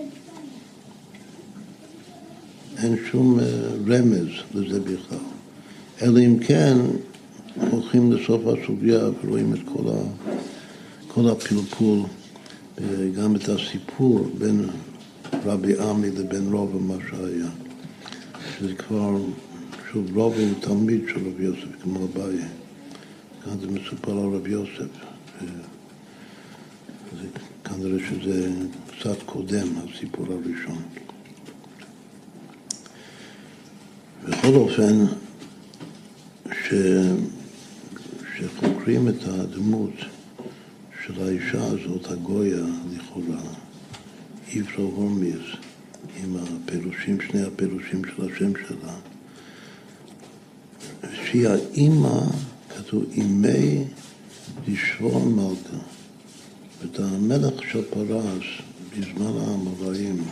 [2.84, 3.46] אין שום אה,
[3.88, 5.18] רמז לזה בכלל.
[6.02, 6.78] אלא אם כן
[7.72, 10.02] הולכים לסוף הסוגיה ורואים את כל, ה,
[11.08, 12.00] כל הפלפול,
[13.16, 14.66] גם את הסיפור בין
[15.46, 17.50] רבי עמי לבין רובו, מה שהיה.
[18.58, 19.18] שזה כבר,
[19.92, 22.38] שוב, רובו הוא תלמיד של רבי יוסף, כמו אביי.
[23.44, 24.90] כאן זה מסופר על רבי יוסף.
[27.22, 27.28] זה,
[27.64, 28.52] כנראה שזה
[29.00, 30.82] קצת קודם, הסיפור הראשון.
[34.28, 35.06] בכל אופן,
[36.52, 36.74] ש...
[38.38, 39.94] שחוקרים את הדמות
[41.06, 43.42] של האישה הזאת, הגויה, לכאורה,
[44.54, 45.46] איפרה הורמיס,
[46.24, 48.94] עם הפירושים, שני הפירושים של השם שלה,
[51.26, 52.20] שהיא האימא,
[52.78, 53.84] כתוב, אימי
[54.68, 55.78] לשבור מלכה.
[56.82, 58.44] ואת המלך של פרס
[58.90, 60.24] בזמן האמוראים,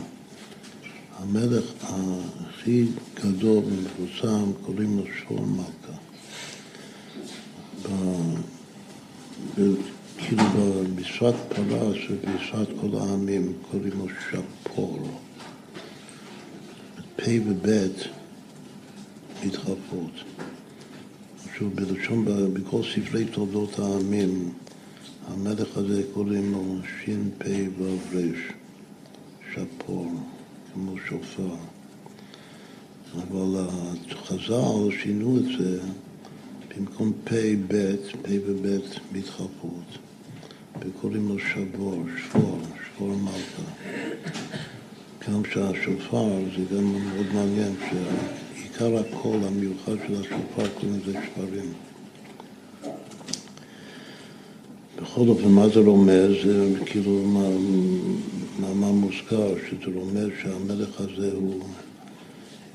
[1.18, 5.97] המלך הכי גדול ומפורסם, קוראים לו שור מלכה.
[10.18, 10.43] כאילו
[10.95, 15.20] בשפת פרס ובשפת כל העמים קוראים לו שפור.
[17.15, 17.88] פ' וב'
[19.45, 20.11] מתחלפות.
[21.45, 24.51] עכשיו בלשון, בכל ספרי תולדות העמים,
[25.28, 27.45] המלך הזה קוראים לו ש"פ
[27.78, 28.22] ו"ר,
[29.53, 30.11] שפור,
[30.74, 31.55] כמו שופר.
[33.15, 33.68] אבל
[34.26, 35.80] חז"ל שינו את זה
[36.78, 37.34] במקום פ'
[37.68, 38.80] ב', פ' וב'
[39.11, 39.97] מתחלפות,
[40.80, 43.72] וקוראים לו שבור, שפור, שפור מלכה.
[45.28, 51.86] גם שהשופר, זה גם מאוד מעניין, שעיקר הקול המיוחד של השופר קוראים לזה שפרים.
[55.01, 56.31] בכל אופן, מה זה רומז?
[56.43, 57.23] זה כאילו
[58.59, 61.63] מאמר מוזכר, שזה רומז שהמלך הזה הוא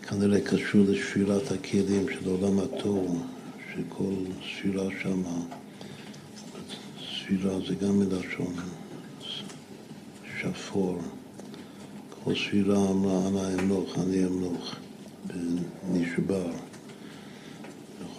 [0.03, 3.19] כנראה קשור לשבירת הכלים של עולם התוהו.
[3.75, 5.41] שכל ספירה שמה,
[6.99, 8.55] ספירה זה גם מלשון
[10.41, 10.99] שפור.
[12.25, 14.75] כל ספירה אמרה אנא אמנוך, אני אמנוך,
[15.27, 16.51] ונשבר.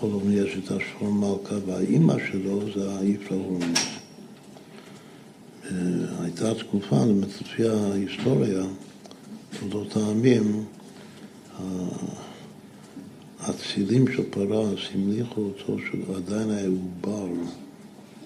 [0.04, 3.80] אופן יש את השפור מלכה, והאימא שלו זה האיפרה הורמוס.
[6.22, 6.96] הייתה תקופה,
[7.42, 8.64] לפי ההיסטוריה,
[9.60, 10.66] תולדות העמים,
[13.40, 17.28] הצילים של פרס המליכו אותו שהוא עדיין היה עובר,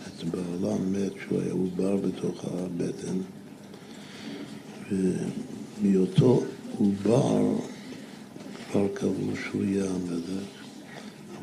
[0.07, 3.17] את בעולם מת שהוא היה עובר בתוך הבטן,
[4.91, 6.43] ומהיותו
[6.77, 7.53] עובר
[8.71, 10.56] כבר קבעו שהוא יהיה המלך,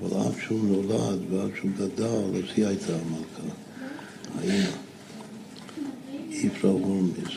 [0.04, 3.54] אבל עד שהוא נולד ועד שהוא גדל, אז היא הייתה המלכה,
[4.38, 4.70] האמא,
[6.32, 7.34] איפרה הורמיס,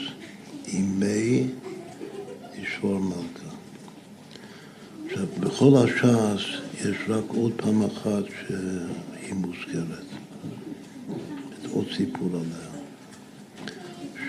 [0.67, 1.47] אימי
[2.61, 3.55] ישור מלכה.
[5.05, 6.43] עכשיו, בכל הש"ס
[6.79, 10.05] יש רק עוד פעם אחת שהיא מוזכרת,
[11.71, 12.67] עוד סיפור עליה.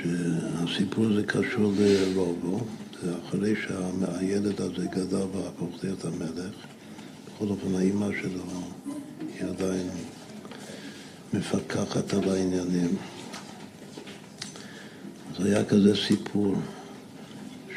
[0.03, 2.61] שהסיפור הזה קשור לרובו,
[3.03, 6.78] זה אחרי שהילד הזה גדל והפוך להיות המלך.
[7.39, 8.43] בכל אופן, האימא שלו
[9.21, 9.89] היא עדיין
[11.35, 12.97] מפקחת על העניינים.
[15.37, 16.55] אז היה כזה סיפור.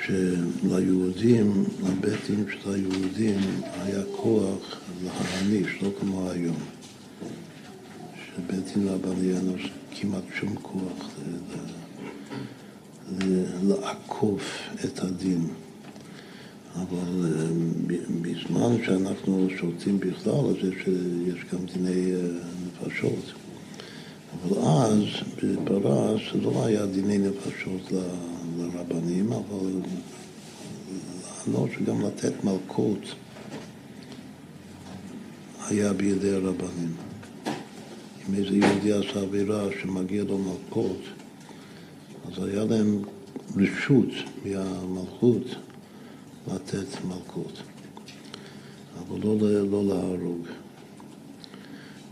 [0.06, 3.40] שליהודים, לבית של היהודים,
[3.82, 6.58] היה כוח להעניש, לא כמו היום.
[8.26, 9.54] שבית דין רבני אין לו
[9.92, 11.10] כמעט שום כוח
[13.64, 15.48] לעקוף את הדין.
[16.76, 17.48] אבל אה,
[18.22, 20.88] בזמן שאנחנו שולטים בכלל, אז יש,
[21.28, 22.22] יש גם דיני אה,
[22.66, 23.34] נפשות.
[24.34, 25.04] אבל אז,
[25.38, 27.92] בפרס, לא היה דיני נפשות
[28.58, 29.72] לרבנים, אבל
[31.48, 33.16] לענות שגם לתת מלכות
[35.70, 36.94] היה בידי הרבנים.
[38.30, 41.02] אם איזה יהודי עשה עבירה שמגיע לו מלכות,
[42.28, 43.02] אז היה להם
[43.58, 44.10] רשות
[44.46, 45.44] מהמלכות
[46.48, 47.62] לתת מלכות,
[49.00, 49.36] אבל לא,
[49.72, 50.48] לא להרוג.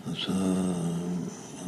[0.08, 0.36] אז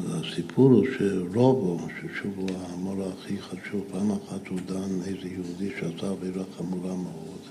[0.09, 6.09] הסיפור הוא שרובו, ששוב הוא המורה הכי חשוב, פעם אחת הוא דן איזה יהודי שעשה
[6.09, 7.41] עבירה חמורה מאוד.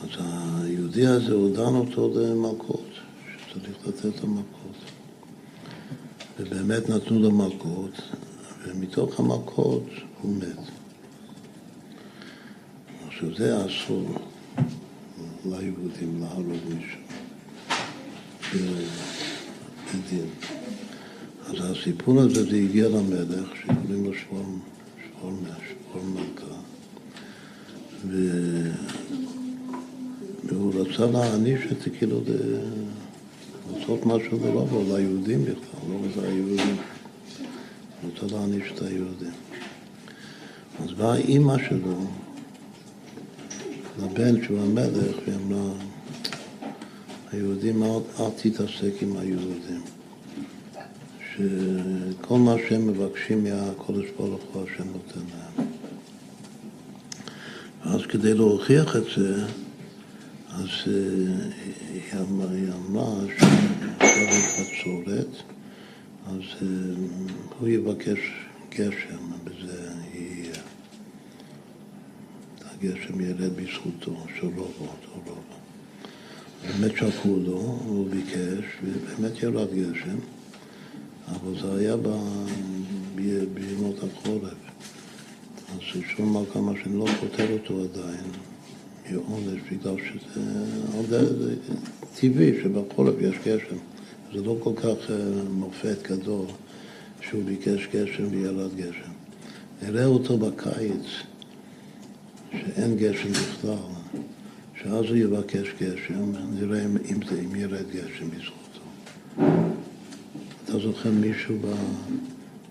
[0.00, 2.88] אז היהודי הזה, הוא דן אותו למלכות,
[3.48, 4.76] שצריך לתת לו מלכות.
[6.38, 7.92] ובאמת נתנו לו מלכות,
[8.66, 9.86] ומתוך המלכות
[10.22, 10.79] הוא מת.
[13.20, 14.04] עכשיו זה אסור
[15.44, 17.00] ליהודים להרוג מישהו.
[19.88, 20.26] בדין.
[21.46, 24.60] אז הסיפור הזה זה הגיע למלך, שקוראים לו שלום
[25.94, 26.54] מלכה,
[30.44, 32.20] והוא רצה להעניש את זה, כאילו,
[33.72, 36.76] לעשות משהו לרוב, או ליהודים בכלל, לא לזה היהודים.
[38.02, 39.32] הוא רצה להעניש את היהודים.
[40.84, 42.06] אז באה אימא שלו
[44.02, 45.72] לבן שהוא המלך, והיא אמרה,
[47.32, 49.82] היהודים, אל תתעסק עם היהודים.
[51.36, 55.66] שכל מה שהם מבקשים מהקודש ברוך הוא השם נותן להם.
[57.84, 59.44] ואז כדי להוכיח את זה,
[60.48, 65.28] אז אה, היא אמרה שעכשיו יש בצורת,
[66.26, 66.68] אז אה,
[67.58, 68.18] הוא יבקש
[68.70, 69.99] גשם, וזה.
[72.82, 75.40] הגשם ירד בזכותו, של רובו, של רובו.
[76.66, 80.16] באמת שלחו לו, הוא ביקש, ובאמת ירד גשם.
[81.28, 81.96] אבל זה היה
[83.54, 84.54] בימות החורף.
[85.68, 88.24] אז שום מלכה מה שאני לא פותר אותו עדיין
[89.10, 91.56] מעונש, בגלל שזה
[92.20, 93.76] טבעי שבחורף יש גשם.
[94.34, 95.16] זה לא כל כך אה,
[95.50, 96.46] מופת גדול
[97.20, 99.10] שהוא ביקש גשם וירד גשם.
[99.82, 101.06] נראה אותו בקיץ,
[102.52, 103.74] שאין גשם בכלל,
[104.82, 108.80] שאז הוא יבקש גשם, נראה אם, זה, אם ירד גשם בזכותו.
[110.64, 111.56] אתה זוכר מישהו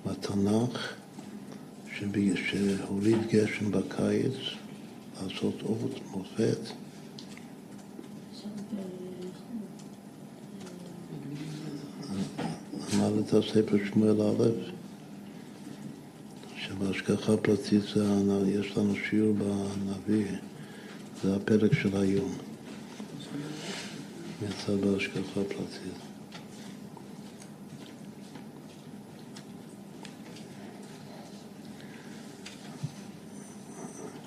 [0.05, 0.93] בתנ"ך
[2.35, 4.33] שהוריד גשם בקיץ
[5.23, 6.57] לעשות אות מופת?
[12.93, 14.78] למדת ספר שמואל א',
[16.79, 17.83] שבהשגחה פרטית
[18.47, 20.25] יש לנו שיעור בנביא,
[21.23, 22.31] זה הפרק של היום.
[24.43, 25.93] יצא בהשגחה פרטית.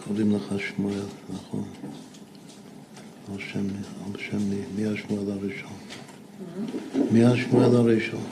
[0.05, 1.65] קוראים לך שמואל, נכון?
[3.33, 3.67] על שם,
[4.07, 4.61] על שם מי?
[4.77, 5.77] מי השמואל הראשון?
[7.11, 8.25] מי השמואל הראשון?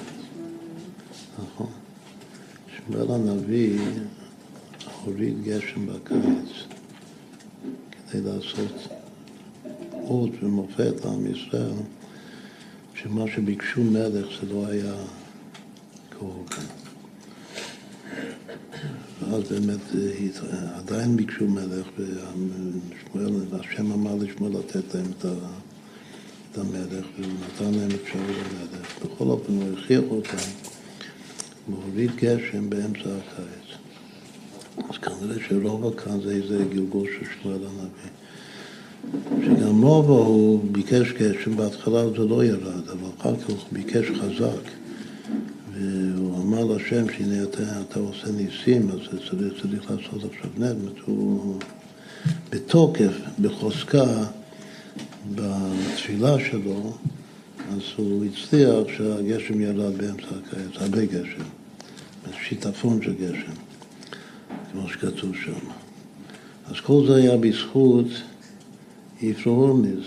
[1.39, 1.80] נכון.
[2.93, 3.79] שמואל הנביא
[5.05, 6.51] הוריד גשם בקיץ
[8.11, 8.89] כדי לעשות
[9.93, 11.73] אות ומופת לעם ישראל,
[12.95, 14.95] שמה שביקשו מלך זה לא היה
[16.11, 16.67] כהוגן.
[19.21, 25.11] ואז באמת אה, עדיין ביקשו מלך, ושמואל, השם אמר לשמואל לתת להם
[26.53, 29.05] את המלך, והוא נתן להם אפשרות למלך.
[29.05, 30.70] בכל אופן הוא הכריח אותם,
[31.71, 33.79] הוא הוריד גשם באמצע הקיץ.
[34.91, 38.11] אז כנראה שרובו כאן זה איזה גלגול של שמואל הנביא.
[39.45, 44.71] שגם רובו הוא ביקש גשם, בהתחלה זה לא ירד, אבל אחר כך הוא ביקש חזק.
[45.75, 48.99] והוא אמר להשם שהנה אתה, אתה עושה ניסים, אז
[49.31, 50.75] צריך, צריך לעשות עכשיו נר.
[51.05, 51.59] הוא
[52.51, 54.25] בתוקף, בחוזקה,
[55.35, 56.93] בתפילה שלו,
[57.71, 61.45] אז הוא הצליח שהגשם ירד באמצע הקיץ, הרבה גשם,
[62.43, 63.53] שיטפון של גשם,
[64.73, 65.71] כמו שכתוב שם.
[66.67, 68.07] אז כל זה היה בזכות
[69.23, 70.05] יפרו הורמיז,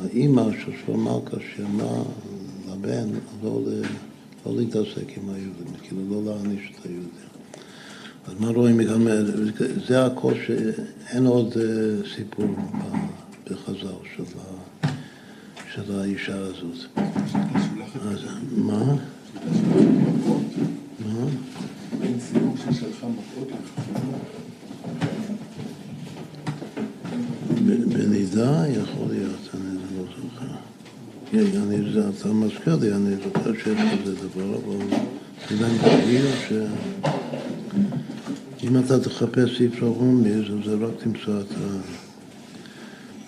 [0.00, 2.02] האימא של שלמה כשאמרה
[2.68, 3.08] לבן
[3.42, 3.60] לא.
[4.46, 7.32] לא להתעסק עם היהודים, כאילו לא להעניש את היהודים.
[8.26, 9.06] אז מה רואים מכאן?
[9.88, 12.46] זה הכל שאין עוד אה, סיפור
[13.50, 14.24] בחז"ל של,
[15.74, 17.00] של האישה הזאת.
[18.02, 18.18] אז
[18.56, 18.96] מה?
[21.12, 21.26] מה?
[27.88, 29.48] בנידה יכול להיות.
[31.34, 31.76] אני,
[32.20, 34.76] אתה מזכיר לי, אני זוכר שיש כזה דבר, אבל
[35.50, 36.24] זה גם תגיד
[38.58, 42.01] שאם אתה תחפש ספר הומניז, אז זה רק תמצא את, ה...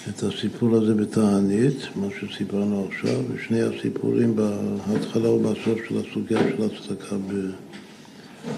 [0.08, 7.16] את הסיפור הזה בתענית, מה שסיפרנו עכשיו, ושני הסיפורים בהתחלה ובסוף של הסוגיה של הצדקה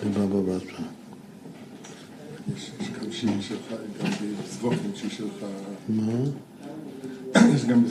[0.04, 0.84] בבבא בתרא.
[2.56, 2.70] יש
[3.00, 4.10] גם שיר שלך, גם
[4.42, 5.46] בזבוקים שיר שלך.
[5.88, 6.12] מה?
[7.54, 7.84] יש גם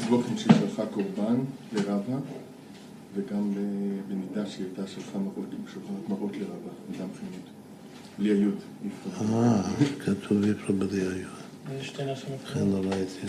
[0.85, 1.35] קורבן
[1.73, 2.17] לרבה,
[3.15, 3.53] וגם
[4.07, 5.19] בנידה שהיא הייתה שלחה
[6.09, 7.45] מראות לרבה, מדם חינוד.
[8.19, 8.55] בלי היוד.
[9.33, 9.63] אה,
[9.99, 11.34] כתוב איפה בלי היוד.
[11.69, 13.27] לכן לא ראיתי.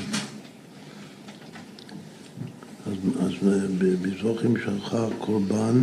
[3.20, 3.34] אז
[3.78, 5.80] בזבוכים שלחה קורבן.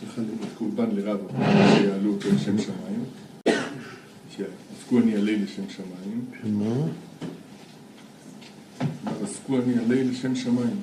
[0.00, 0.22] שלחה
[0.58, 3.04] קורבן לרבה, שיעלו אותו לשם שמיים.
[4.36, 6.24] שיעסקו אני עלי לשם שמיים.
[6.42, 6.86] שמה?
[9.24, 10.80] עסקו אני עלי לשם שמיים.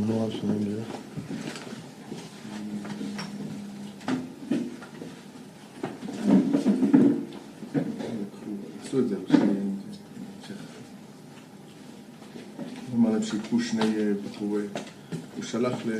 [0.00, 0.82] מה הוא עשה עם זה?
[8.82, 9.16] עשו את זה,
[13.20, 14.62] להם שיקחו שני אה, בחורי,
[15.36, 15.90] הוא שלח ל...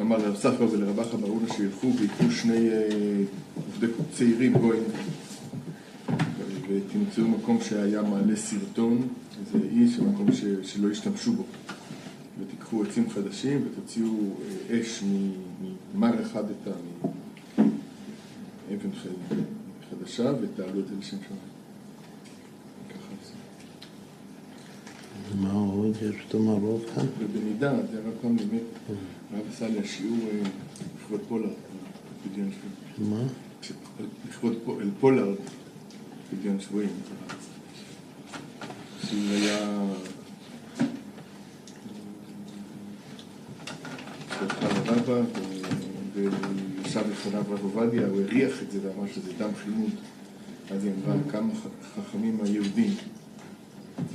[0.00, 2.88] אמר לרב ספרא ולרב אחא ברונה שילכו ויקחו שני אה,
[3.54, 4.82] עובדי צעירים גויים
[6.68, 9.08] ותמצאו מקום שהיה מעלה סרטון,
[9.40, 11.44] איזה איש, מקום ש, שלא השתמשו בו
[12.40, 14.08] ותיקחו עצים חדשים ותוציאו
[14.70, 15.02] אה, אש
[15.94, 16.72] ממר אחד את ה...
[18.74, 18.90] אבן
[19.90, 21.42] חדשה ותעלו את זה לשם שמיים.
[22.90, 23.32] ככה זה.
[25.40, 25.96] מה עוד?
[26.02, 27.06] יש את המראות כאן?
[27.18, 28.62] ובנידה, זה הרב פעם באמת,
[29.32, 30.48] הרב עשה לי השיעור אה,
[30.96, 31.52] לכבוד פולארד,
[32.24, 33.10] פדיון שבויים.
[33.10, 33.26] מה?
[34.28, 34.54] לכבוד
[35.00, 35.36] פולארד,
[36.30, 36.90] פדיון שבויים.
[39.04, 39.82] שהוא היה...
[44.86, 45.12] לרבא,
[46.14, 46.28] ו-
[46.84, 49.90] וישב לפניו רב עובדיה, הוא הריח את זה ואמר שזה דם חימוד.
[50.70, 51.52] אז היא אמרה, כמה
[51.96, 52.94] חכמים היהודים.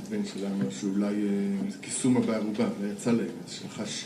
[0.08, 4.04] הבן אמר שאולי אה, זה כיסומה בערובה, לא יצא להם, אז שלחה ש-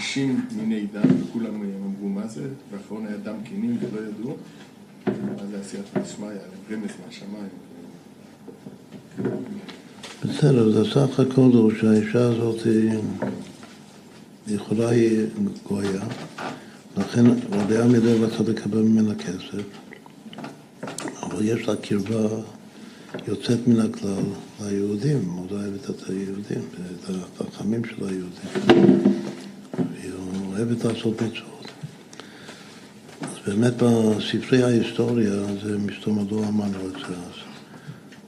[0.00, 4.36] 60 מיני דם, וכולם אה, אמרו מה זה, והאחרון היה דם קינים ולא ידעו,
[5.06, 6.28] אז זה עשייתא דשמיא,
[6.70, 7.48] רמז מהשמיים.
[10.24, 12.90] בסדר, זה סך הכל הוא שהאישה הזאת היא
[14.46, 15.26] יכולה היא
[15.68, 16.02] גויה,
[16.96, 19.64] לכן רבי עמידה רצה לקבל ממנה כסף,
[21.22, 22.28] אבל יש לה קרבה
[23.28, 24.22] יוצאת מן הכלל
[24.60, 26.60] ליהודים, מאוד אוהבת את היהודים,
[27.04, 28.74] את החכמים של היהודים,
[29.76, 30.12] והיא
[30.46, 31.68] אוהבת לעשות מצוות.
[33.22, 37.54] אז באמת בספרי ההיסטוריה, זה מסתום מדוע אמרנו את זה אז.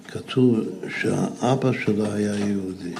[0.09, 0.59] כתוב
[1.01, 2.95] שהאבא שלה היה יהודי.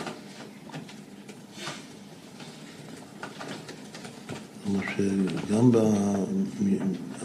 [4.65, 5.71] כלומר שגם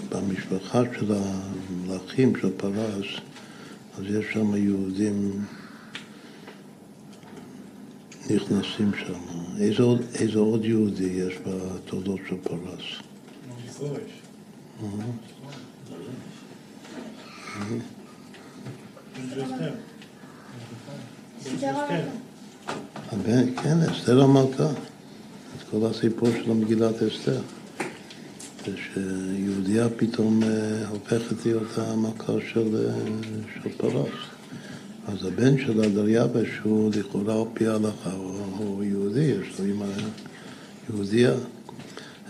[0.09, 3.05] במשפחה של המלכים של פרס,
[3.97, 5.45] אז יש שם יהודים
[8.29, 9.19] נכנסים שם.
[9.59, 13.01] איזה עוד, איזה עוד יהודי יש בתולדות של פרס?
[23.11, 24.69] הבן, כן, אסתר המלכה.
[24.69, 27.41] את כל הסיפור של מגילת אסתר.
[28.65, 32.93] זה פתאום אה, הופכת להיות המלכה של, אה,
[33.53, 34.09] של פרס.
[35.07, 39.85] אז הבן שלה, דריווש, שהוא לכאורה על פי ההלכה, הוא, יהודי, יש לו אימא
[40.89, 41.33] יהודייה.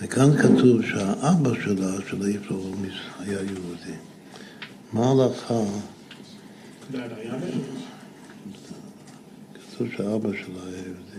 [0.02, 3.98] וכאן כתוב שהאבא שלה, של היפרומיס, היה יהודי.
[4.94, 5.64] מה ההלכה?
[9.54, 11.11] כתוב שהאבא שלה היה יהודי.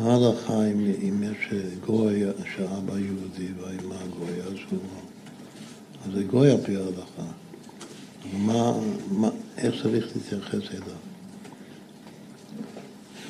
[0.00, 1.54] ההלכה אם, אם יש
[1.86, 2.22] גוי
[2.54, 4.78] שהאבא יהודי והאמא גוי, אז הוא...
[6.06, 7.32] אז זה גוי על פי ההלכה.
[8.32, 8.72] מה,
[9.10, 9.28] מה,
[9.58, 10.96] איך צריך להתייחס אליו?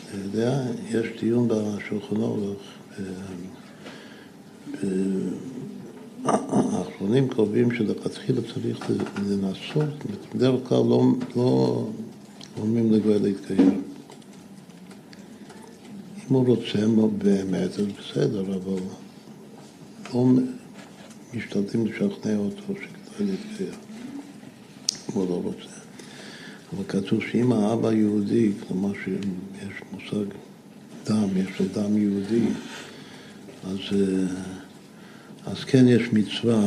[0.09, 2.59] אתה יודע, יש דיון בשולחן אורך,
[2.99, 3.05] אה,
[4.85, 4.89] אה,
[6.53, 8.91] האחרונים קובעים שלכתחילה צריך
[9.29, 9.89] לנסות,
[10.35, 11.03] בדרך כלל לא,
[11.37, 11.85] לא
[12.61, 13.80] אומרים לגוי להתגייר.
[16.31, 16.79] אם הוא רוצה
[17.19, 18.81] באמת, אז בסדר, אבל
[20.15, 20.27] לא
[21.35, 23.75] משתדלים לשכנע אותו שכדאי להתגייר,
[25.09, 25.77] אם הוא לא רוצה.
[26.73, 30.31] אבל כתוב שאם האבא יהודי, כלומר שיש מושג
[31.05, 32.47] דם, יש לו דם יהודי,
[33.65, 33.97] אז,
[35.47, 36.61] אז כן יש מצווה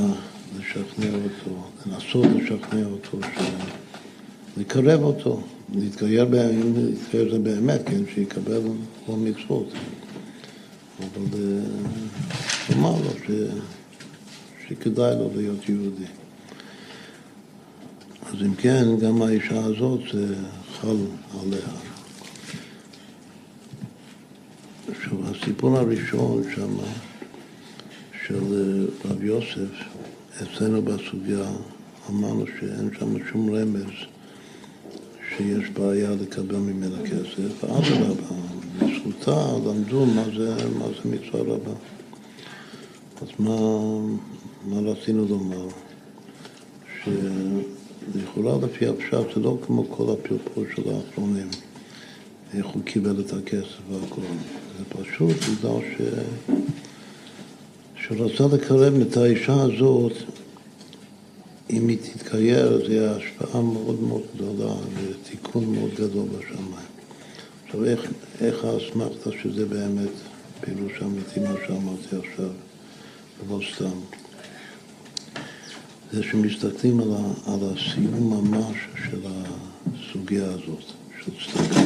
[0.59, 3.18] לשכנע אותו, לנסות לשכנע אותו.
[4.57, 5.41] לקרב אותו,
[5.76, 8.61] להתגייר, אם להתגייר זה באמת, כן, שיקבל
[9.05, 9.68] כל מצוות.
[10.99, 11.39] אבל
[12.70, 13.32] לומר לו ש...
[14.68, 16.05] שכדאי לו להיות יהודי.
[18.26, 20.36] אז אם כן, גם האישה הזאת זה
[20.82, 20.97] חל
[21.41, 21.68] עליה.
[24.91, 26.78] עכשיו, הסיפור הראשון שם
[28.28, 28.43] של
[29.05, 29.84] רב יוסף,
[30.43, 31.51] אצלנו בסוגיה,
[32.09, 34.12] אמרנו שאין שם שום רמז
[35.30, 38.36] שיש בעיה לקבל ממנה כסף, אדרבה,
[38.80, 41.71] בזכותה למדו מה זה, מה זה מצווה רבה.
[43.21, 43.57] אז מה,
[44.65, 45.67] מה רצינו לומר?
[47.03, 51.47] שלכאורה לפי הפשט זה לא כמו כל הפרפור של האחרונים,
[52.53, 54.21] איך הוא קיבל את הכסף והכל.
[54.78, 56.01] זה פשוט בגלל ש...
[57.95, 60.13] שרצה לקרב את האישה הזאת
[61.70, 66.88] אם היא תתגייר, זה יהיה השפעה מאוד מאוד גדולה ותיקון מאוד גדול בשמיים.
[67.66, 68.11] עכשיו, איך,
[68.41, 70.09] איך האסמכתה שזה באמת
[70.61, 72.49] פירוש אמיתי מה שאמרתי עכשיו,
[73.47, 73.99] ולא סתם.
[76.11, 78.76] זה שמסתכלים על, ה, על הסיום ממש
[79.09, 80.84] של הסוגיה הזאת,
[81.26, 81.82] של צדקה.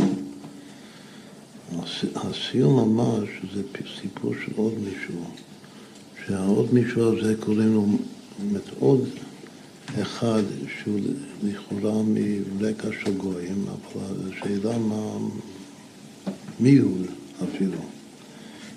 [1.72, 3.62] הס- הסיום ממש זה
[4.02, 5.16] סיפור של עוד מישהו,
[6.28, 8.00] שהעוד מישהו הזה קוראים לו, זאת
[8.50, 9.10] אומרת, עוד
[10.02, 10.44] אחד
[10.82, 11.00] שהוא
[11.44, 12.04] לכאורה
[12.60, 15.18] מרקע של גויים, אבל השאלה מה,
[16.60, 16.98] מי הוא
[17.44, 17.80] אפילו.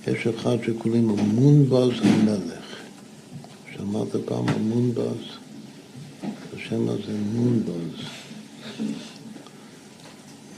[0.06, 2.60] יש אחד שקוראים לו מונבז המלך.
[3.76, 5.24] שמעת פעם על מונבז?
[6.56, 8.04] השם הזה מונבז.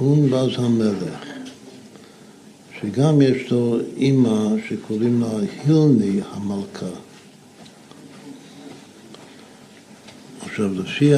[0.01, 1.25] מונבז המלך,
[2.81, 6.87] שגם יש לו אימא שקוראים לה הילני המלכה.
[10.53, 11.13] עכשיו, לפי,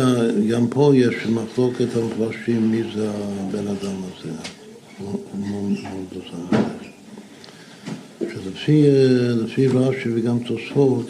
[0.51, 4.31] גם פה יש מחלוקת המפרשים מי זה הבן אדם הזה.
[8.21, 8.87] שלפי
[9.43, 11.07] לפי רש"י וגם תוספות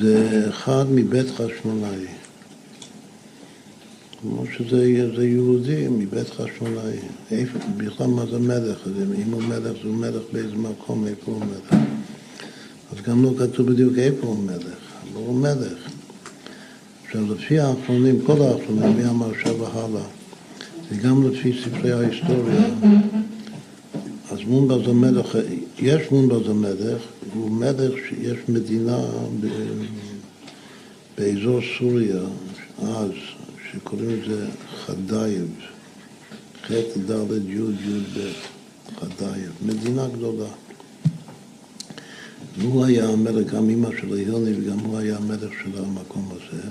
[0.00, 2.06] זה אחד מבית חשמונאי.
[4.20, 6.98] כמו שזה זה יהודי מבית חשמונאי.
[7.30, 8.78] איפה, בכלל מה זה מלך?
[9.26, 11.80] אם הוא מלך, זה מלך באיזה מקום, איפה הוא מלך.
[12.92, 14.78] אז גם לא כתוב בדיוק איפה הוא מלך,
[15.12, 15.89] אבל הוא מלך.
[17.10, 20.02] עכשיו, לפי האחרונים, כל האחרונים, מהמרשה והלאה,
[20.90, 22.64] וגם לפי ספרי ההיסטוריה,
[24.30, 25.38] אז מונבז המלך,
[25.78, 27.02] יש מונבז המלך,
[27.34, 28.98] הוא מלך שיש מדינה
[29.40, 29.46] ב,
[31.18, 32.20] באזור סוריה,
[32.82, 33.10] אז,
[33.72, 34.46] שקוראים לזה
[34.86, 35.48] חדייב,
[36.66, 36.72] ח'
[37.10, 38.30] ד' י' י' ב',
[39.00, 40.48] חדייב, מדינה גדולה.
[42.58, 46.62] והוא היה המלך, גם אמא שלו הילני, וגם הוא היה המלך של המקום הזה.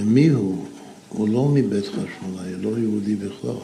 [0.00, 0.64] ומי הוא?
[1.08, 3.54] הוא לא מבית חשמונאי, לא יהודי בכלל.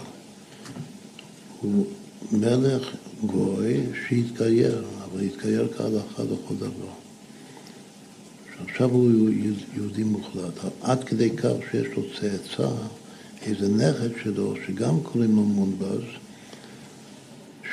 [1.61, 1.87] הוא
[2.33, 6.93] מלך גוי שהתגייר, אבל התגייר כהלכה לכל דבר.
[8.65, 9.31] עכשיו הוא
[9.75, 12.71] יהודי מוחלט, עד כדי כך שיש לו צאצא,
[13.43, 16.03] איזה נכד שלו, שגם קוראים לו מונבז,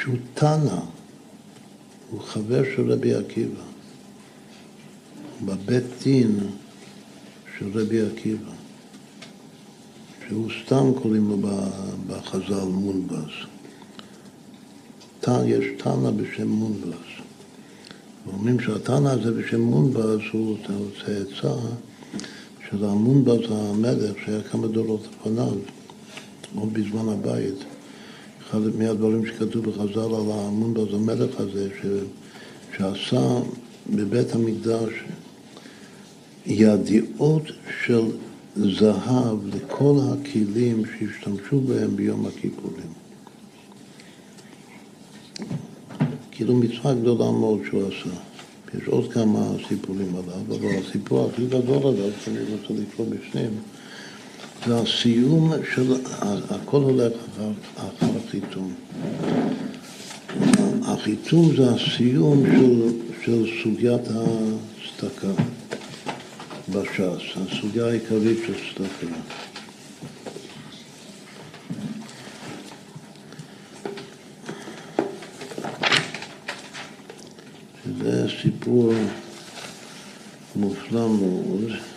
[0.01, 0.79] שהוא תנא,
[2.09, 3.63] הוא חבר של רבי עקיבא,
[5.45, 6.39] בבית דין
[7.57, 8.52] של רבי עקיבא,
[10.27, 11.37] שהוא סתם קוראים לו
[12.07, 13.31] בחז"ל מונבז.
[15.27, 17.13] יש תנא בשם מונבז.
[18.25, 20.57] ואומרים שהתנא הזה בשם מונבז הוא
[21.05, 21.55] צאצא
[22.69, 25.53] של המונבז המלך שהיה כמה דורות לפניו,
[26.55, 27.63] עוד בזמן הבית.
[28.41, 31.85] אחד מהדברים שכתוב בחז"ל על המונבז המלך הזה, ש...
[32.77, 33.39] שעשה
[33.89, 34.91] בבית המקדש
[36.45, 37.43] ידיעות
[37.85, 38.01] של
[38.55, 42.93] זהב לכל הכלים שהשתמשו בהם ביום הכיפורים.
[46.31, 48.15] כאילו מצווה גדולה מאוד שהוא עשה.
[48.77, 53.49] יש עוד כמה סיפורים עליו, אבל הסיפור הכי גדול עליו, שאני רוצה לקרוא בפנים,
[54.67, 55.93] זה הסיום של,
[56.49, 58.73] הכל הולך אחר, אחר החיתום.
[60.81, 62.89] החיתום זה הסיום של,
[63.25, 65.27] של סוגיית הצדקה
[66.73, 69.15] בש"ס, הסוגיה העיקרית של צדקה.
[77.83, 78.93] שזה סיפור
[80.55, 81.92] מופלא מאוד.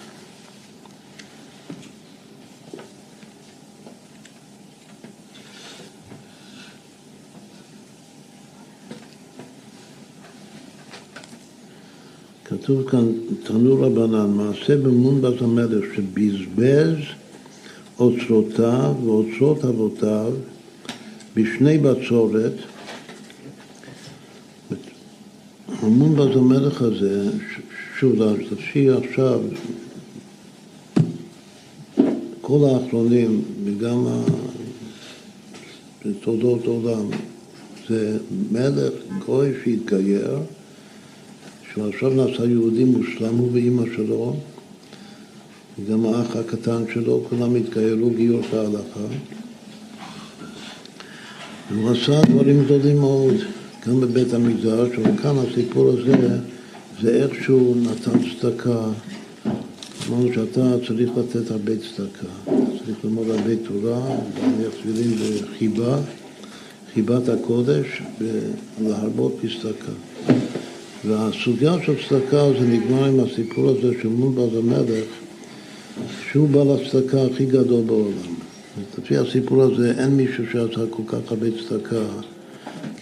[12.66, 13.12] כתוב כאן,
[13.42, 16.96] תנו רבנן, מעשה במונבז המלך שבזבז
[17.98, 20.32] אוצרותיו ואוצרות אבותיו
[21.36, 22.52] בשני בצורת.
[25.68, 27.30] המונבז המלך הזה,
[27.98, 29.40] שוב, לפי עכשיו,
[32.40, 34.06] כל האחרונים, וגם
[36.06, 37.08] בתולדות עולם,
[37.88, 38.18] זה
[38.52, 38.92] מלך
[39.26, 40.38] גוי שהתגייר,
[41.76, 44.36] שהוא עכשיו נעשה יהודי מושלם, הוא ואימא שלו,
[45.78, 49.00] וגם האח הקטן שלו, כולם התגיירו גיור כהלכה.
[51.70, 53.34] והוא עשה דברים גדולים מאוד.
[53.88, 56.38] גם בבית המקדש, אבל כאן הסיפור הזה
[57.02, 58.88] זה איך שהוא נתן צדקה.
[60.08, 62.26] אמרנו שאתה צריך לתת הרבה צדקה,
[62.84, 65.10] צריך ללמוד הרבה תורה, להניח תפילין
[65.42, 65.98] בחיבה,
[66.94, 68.02] חיבת הקודש,
[68.80, 69.92] ולהרבות בצדקה.
[71.06, 75.04] והסוגיה של צדקה זה נגמר עם הסיפור הזה של מונבז המלך,
[76.30, 78.34] שהוא בעל הצדקה הכי גדול בעולם.
[78.98, 82.04] לפי הסיפור הזה אין מישהו שעשה כל כך הרבה צדקה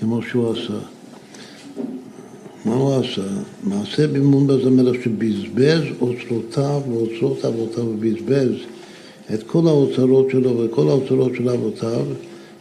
[0.01, 0.79] כמו שהוא עשה.
[2.65, 3.23] מה הוא עשה?
[3.65, 8.53] מעשה במונבז המלך שבזבז אוצרותיו ואוצרות אבותיו ובזבז
[9.35, 12.05] את כל האוצרות שלו וכל האוצרות של אבותיו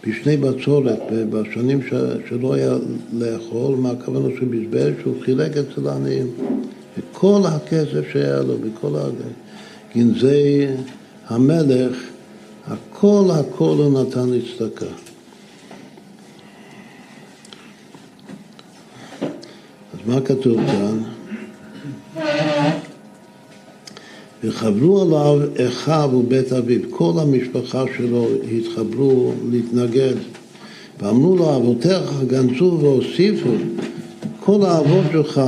[0.07, 0.99] בשני בצורת,
[1.29, 1.93] בשנים ש,
[2.29, 2.73] שלא היה
[3.13, 4.93] לאכול, מה הכוונה שהוא בזבז?
[5.01, 6.27] שהוא חילק אצל העניים.
[6.97, 8.95] וכל הכסף שהיה לו, בכל
[9.95, 10.67] גנזי
[11.27, 11.97] המלך,
[12.67, 14.85] הכל הכל הוא נתן לצדקה.
[19.93, 21.03] אז מה כתוב כאן?
[24.43, 28.27] וחברו עליו אחיו ובית אביו, כל המשפחה שלו
[28.57, 30.15] התחברו להתנגד.
[31.01, 33.49] ואמרו לו אבותיך גנזו והוסיפו
[34.39, 35.41] כל האבות שלך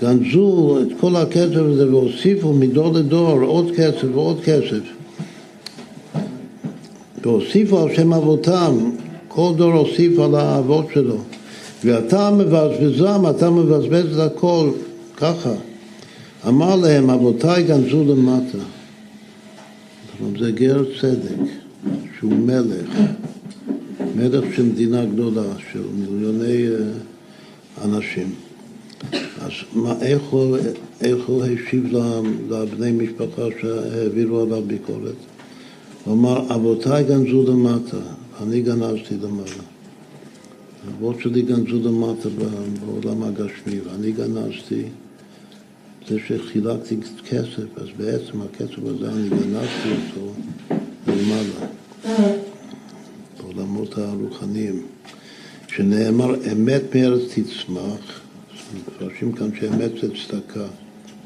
[0.00, 4.80] גנזו את כל הכסף הזה והוסיפו מדור לדור עוד כסף ועוד כסף.
[7.22, 8.90] והוסיפו על שם אבותם,
[9.28, 11.16] כל דור הוסיף על האבות שלו.
[11.84, 14.70] ואתה מבזבזם, אתה מבזבז את הכל.
[15.16, 15.50] ככה
[16.48, 18.58] אמר להם, אבותיי גנזו למטה.
[20.38, 21.36] זה גר צדק,
[22.18, 22.98] שהוא מלך,
[24.16, 28.34] מלך של מדינה גדולה, של מיליוני אה, אנשים.
[29.40, 30.56] אז מה, איך, הוא,
[31.00, 31.96] איך הוא השיב
[32.50, 35.14] לבני משפחה שהעבירו עליו ביקורת?
[36.04, 37.96] הוא אמר, אבותיי גנזו למטה,
[38.42, 39.62] אני גנזתי למעלה.
[40.86, 42.28] האבות שלי גנזו למטה
[42.86, 44.82] בעולם הגשמי, ואני גנזתי
[46.08, 46.96] זה שחילקתי
[47.28, 50.32] כסף, אז בעצם הכסף הזה אני גנבתי אותו
[51.06, 51.66] למעלה,
[53.40, 54.86] בעולמות הרוחניים,
[55.68, 58.20] שנאמר אמת מארץ תצמח,
[58.74, 60.66] מפרשים כאן שאמת זה צדקה,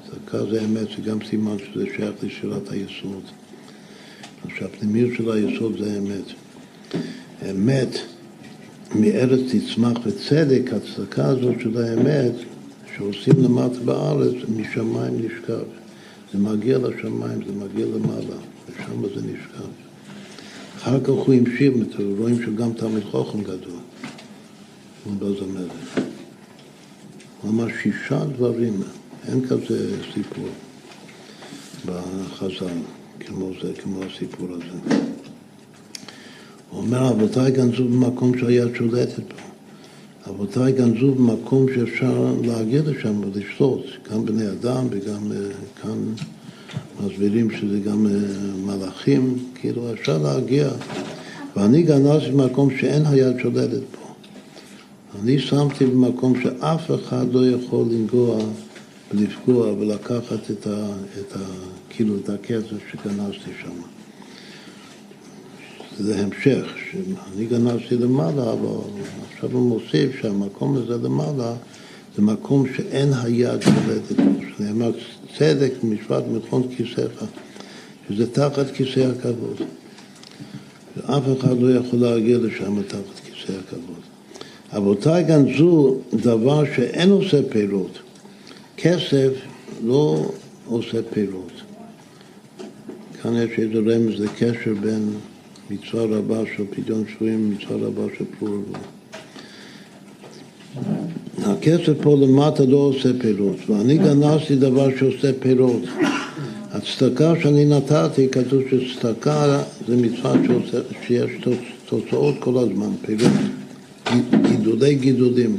[0.06, 3.22] צדקה זה אמת, זה גם סימן שזה שייך לשאלת היסוד.
[4.58, 6.24] שהפנימיות של היסוד זה אמת.
[7.50, 7.98] אמת
[8.94, 12.32] מארץ תצמח וצדק, הצדקה הזאת של האמת
[12.96, 15.64] שעושים למטה בארץ, משמיים נשכב.
[16.32, 18.36] זה מגיע לשמיים, זה מגיע למעלה,
[18.68, 19.68] ושם זה נשכב.
[20.76, 21.72] אחר כך הוא המשיך,
[22.18, 23.78] רואים שגם תלמיד חוכם גדול,
[25.04, 25.70] הוא בזמרת.
[27.42, 28.82] הוא אמר שישה דברים,
[29.28, 30.48] אין כזה סיפור
[31.86, 32.66] בחז"ל,
[33.20, 34.98] כמו זה, כמו הסיפור הזה.
[36.70, 39.45] הוא אומר, אבותיי גנזו במקום שהיד שולטת בו.
[40.28, 45.36] אבותיי גנזו במקום שאפשר להגיע לשם ולשתות, גם בני אדם וגם אה,
[45.82, 45.98] כאן
[47.00, 48.12] מסבירים שזה גם אה,
[48.66, 50.68] מלאכים, כאילו אפשר להגיע.
[51.56, 54.14] ואני גנזתי במקום שאין היד שולטת בו.
[55.22, 58.38] אני שמתי במקום שאף אחד לא יכול לנגוע
[59.14, 60.86] ולפגוע ולקחת את ה...
[61.20, 61.38] את ה
[61.90, 63.95] כאילו את הכסף שגנזתי שם.
[65.98, 68.68] זה המשך, שאני גנבתי למעלה, אבל
[69.32, 71.54] עכשיו הוא מוסיף שהמקום הזה למעלה
[72.16, 74.90] זה מקום שאין היד שולטת בו, שנאמר
[75.38, 77.24] צדק משפט מלכון כיסאך,
[78.08, 79.56] שזה תחת כיסא הכבוד.
[80.96, 84.00] ואף אחד לא יכול להגיע לשם תחת כיסא הכבוד.
[84.76, 87.98] אבותיי גנזו דבר שאין עושה פירות.
[88.76, 89.30] כסף
[89.84, 90.30] לא
[90.66, 91.52] עושה פירות.
[93.22, 95.10] כאן יש איזה רמז לקשר בין
[95.70, 98.72] מצווה רבה של פדיון שבויים, מצווה רבה של פלורבו.
[101.42, 105.82] הכסף פה למטה לא עושה פירות, ואני גנזתי דבר שעושה פירות.
[106.70, 111.30] הצדקה שאני נתתי, כתוב שצדקה זה מצווה שעושה, שיש
[111.86, 113.32] תוצאות כל הזמן, פירות,
[114.48, 115.56] גידולי גידולים.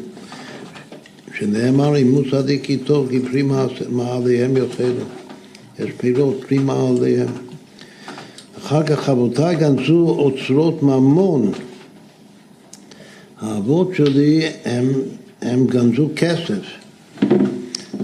[1.37, 3.43] שנאמר, אם הוא צדיק טוב, כי פרי
[3.89, 5.03] מעליהם יאכלו.
[5.79, 7.27] יש פירות, פרי מעליהם.
[8.57, 11.51] אחר כך אבותיי גנזו אוצרות ממון.
[13.39, 14.93] האבות שלי הם,
[15.41, 16.63] הם גנזו כסף,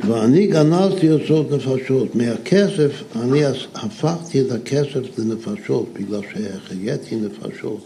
[0.08, 2.16] ואני גנזתי אוצרות נפשות.
[2.16, 3.46] מהכסף אני
[3.76, 7.86] הפכתי את הכסף לנפשות, בגלל שהחייתי נפשות.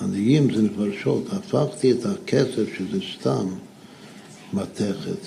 [0.00, 3.46] עניים זה נפשות, הפכתי את הכסף שזה סתם
[4.52, 5.26] מתכת,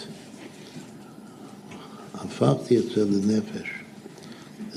[2.13, 3.72] הפכתי את זה לנפש.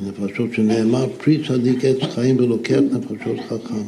[0.01, 3.83] נפשות שנאמר פרי צדיק עץ חיים ולוקח נפשות חכם.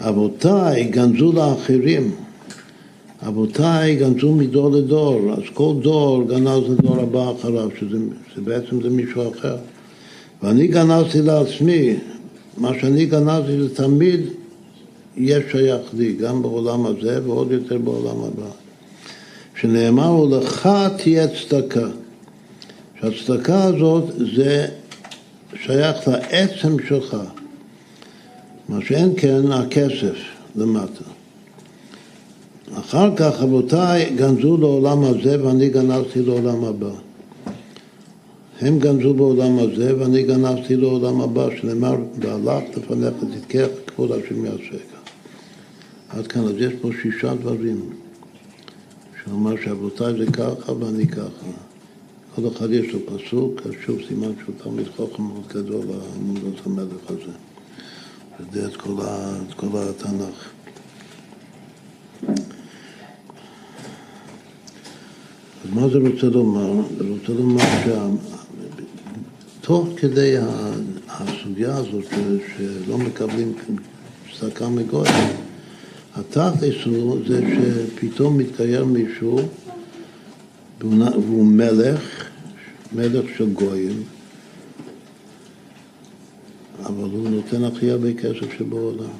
[0.00, 2.10] אבותיי גנזו לאחרים,
[3.28, 7.96] אבותיי גנזו מדור לדור, אז כל דור גנז לדור הבא אחריו, שזה
[8.36, 9.56] בעצם זה מישהו אחר.
[10.42, 11.96] ואני גנזתי לעצמי,
[12.56, 14.20] מה שאני גנזתי זה תמיד
[15.16, 18.50] יהיה שייך לי, גם בעולם הזה ועוד יותר בעולם הבא.
[19.60, 21.88] שנאמר, ולך תהיה צדקה.
[23.00, 24.04] שהצדקה הזאת
[24.36, 24.66] זה
[25.62, 27.16] שייך לעצם שלך,
[28.68, 30.16] מה שאין כן הכסף
[30.56, 31.04] למטה.
[32.78, 36.90] אחר כך רבותיי גנזו לעולם הזה ואני גנזתי לעולם הבא.
[38.60, 44.84] הם גנזו בעולם הזה ואני גנבתי לעולם הבא, שנאמר, והלך לפניך תתקח כבוד השם יעשך.
[46.08, 47.90] עד כאן, אז יש פה שישה דברים.
[49.24, 51.63] שאומר שאבותיי זה ככה ואני ככה.
[52.34, 57.10] כל אחד יש לו פסוק, אז שוב סימן שהוא תלמיד חוכם מאוד גדול, המונדות המלך
[57.10, 57.32] הזה.
[58.40, 60.50] יודע את כל, ה, את כל התנ"ך.
[65.64, 66.72] אז מה זה רוצה לומר?
[66.98, 67.62] זה רוצה לומר
[69.60, 70.34] שתוך כדי
[71.08, 72.04] הסוגיה הזאת
[72.56, 73.52] שלא מקבלים
[74.38, 75.08] צדקה מגוי,
[76.14, 79.38] התכלס הוא זה שפתאום מתקיים מישהו
[80.90, 82.28] והוא מלך,
[82.92, 84.02] מלך של גויים,
[86.80, 89.10] אבל הוא נותן הכי הרבה כסף שבעולם.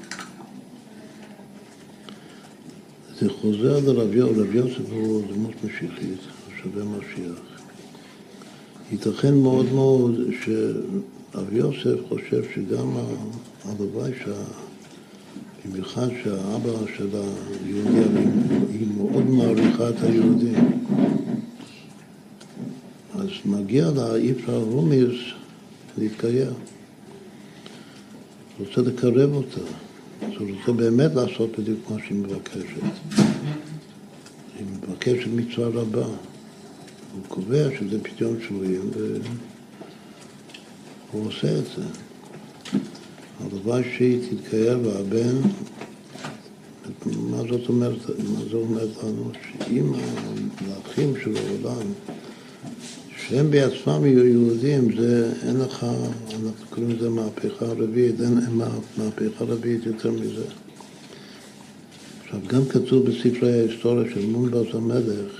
[3.20, 6.18] זה חוזר לרב יוסף, רב יוסף הוא דמות משיחית,
[6.62, 7.40] שווה משיח.
[8.92, 12.96] ייתכן מאוד מאוד שרב יוסף חושב שגם
[13.64, 14.32] הלוואי שה...
[15.64, 17.08] במיוחד שהאבא של
[17.64, 18.20] היהודי,
[18.72, 20.84] היא מאוד מעריכה את היהודים.
[23.14, 25.20] אז מגיע לה איפרה רומיס
[25.98, 26.52] להתגייר.
[28.58, 29.60] רוצה לקרב אותה.
[30.22, 32.82] אז הוא רוצה באמת לעשות בדיוק מה שהיא מבקשת.
[34.58, 36.06] היא מבקשת מצווה רבה.
[36.06, 38.90] הוא קובע שזה פתיון שבויים
[41.12, 41.82] והוא עושה את זה.
[43.40, 45.36] הלוואי שהיא תתקיים והבן,
[47.06, 49.30] מה זאת אומרת, מה זה אומר לנו?
[49.42, 49.92] שאם
[50.70, 51.86] האחים של העולם,
[53.28, 58.38] שהם בעצמם יהיו יהודים, זה אין לך, אנחנו קוראים לזה מהפכה רביעית, אין
[58.96, 60.44] מהפכה רביעית יותר מזה.
[62.24, 65.32] עכשיו, גם כתוב בספרי ההיסטוריה של מונבז המלך,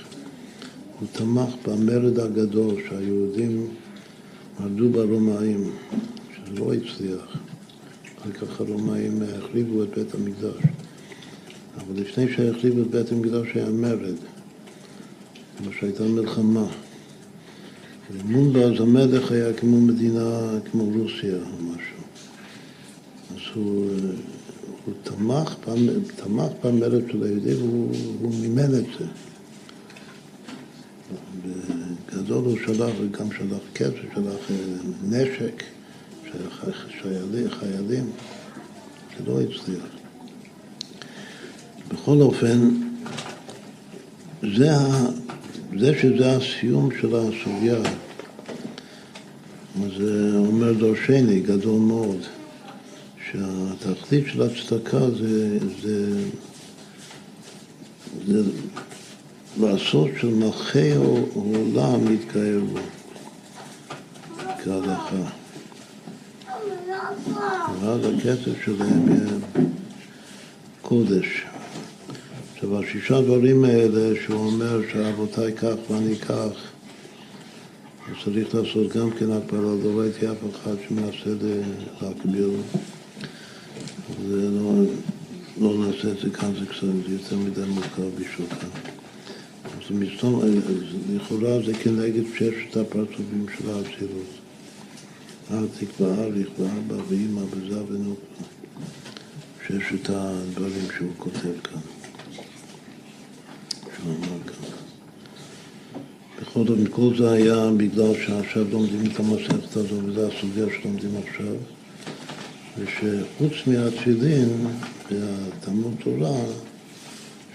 [1.01, 3.69] הוא תמך במרד הגדול שהיהודים
[4.61, 5.71] מרדו ברומאים,
[6.35, 7.37] שזה לא הצליח.
[8.19, 10.63] אחר כך הרומאים החריבו את בית המקדש.
[11.77, 14.17] אבל לפני שהחריבו את בית המקדש היה מרד,
[15.59, 16.67] כמו שהייתה מלחמה.
[18.11, 22.03] ומונבז המלך היה כמו מדינה, כמו רוסיה או משהו.
[23.31, 23.91] אז הוא,
[24.85, 25.55] הוא תמך,
[26.17, 27.57] תמך במרד של היהודים
[28.21, 29.07] והוא מימן את זה.
[32.13, 34.51] בגדול הוא שלח, וגם שלח כסף, שלח
[35.05, 35.63] נשק.
[37.03, 38.11] חיילים, חיילים,
[39.27, 39.85] לא הצליח.
[41.89, 42.71] בכל אופן,
[44.57, 44.71] זה,
[45.79, 47.79] זה שזה הסיום של הסוגיה,
[49.99, 52.21] זה אומר דורשני, גדול מאוד,
[53.31, 56.23] שהתכלית של הצדקה זה, זה,
[58.27, 58.43] זה
[59.61, 62.81] לעשות של מלכי העולם להתקרב בו
[64.65, 65.31] כהלכה.
[67.81, 69.39] ואז הכסף שלהם יהיה
[70.83, 71.54] קודש.
[72.65, 76.51] עכשיו, השישה דברים האלה שהוא אומר שאבותיי כך ואני כך,
[78.09, 81.47] אז צריך לעשות גם כן הקבלה, לא ראיתי אף אחד שמנסה
[82.03, 82.51] להקביל.
[84.29, 84.73] זה לא,
[85.61, 88.65] לא נעשה את זה כאן, זה קצת יותר מדי מורכב בשבילך.
[89.65, 90.43] אז מסתום,
[91.15, 94.31] לכאורה זה כנגד ששת הפרצופים של האצילות.
[95.51, 98.45] אל תקבע אריך ואבא ואימא וזה ונוקבה.
[99.67, 101.94] ששת הדברים שהוא כותב כאן.
[106.43, 111.55] בכל זאת, כל זה היה בגלל שעכשיו לומדים את המסכת הזו, וזו הסוגיה שלומדים עכשיו,
[112.79, 114.67] ושחוץ מהתפילין
[115.11, 116.41] והתלמוד תורה,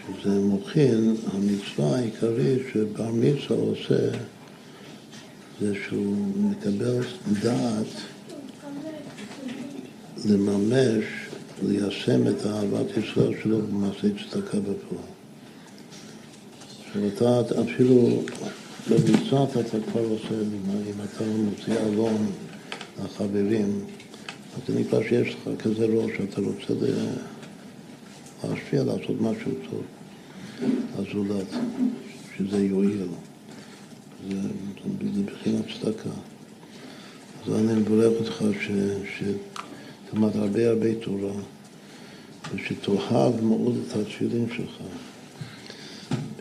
[0.07, 4.09] שזה מוכין, המצווה העיקרית שבר מצווה עושה
[5.61, 7.03] זה שהוא מקבל
[7.41, 7.87] דעת
[10.25, 11.05] לממש,
[11.63, 15.18] ליישם את אהבת ישראל שלו במעשה צדקה בפועל.
[16.89, 18.21] עכשיו אתה אפילו
[18.89, 20.41] במצוות אתה כבר עושה,
[20.87, 22.31] אם אתה מוציא אלון
[23.03, 23.85] לחברים,
[24.55, 26.85] אז זה נקרא שיש לך כזה ראש, אתה רוצה
[28.43, 29.83] להשפיע, לעשות משהו טוב
[30.99, 31.47] לזולת,
[32.37, 33.07] שזה יועיל.
[34.29, 34.41] זה,
[35.15, 36.09] זה בחינת צדקה.
[37.45, 38.43] אז אני מברך אותך
[39.17, 41.33] שתלמד הרבה הרבה תורה
[42.55, 44.81] ושתאהב מאוד את התפילין שלך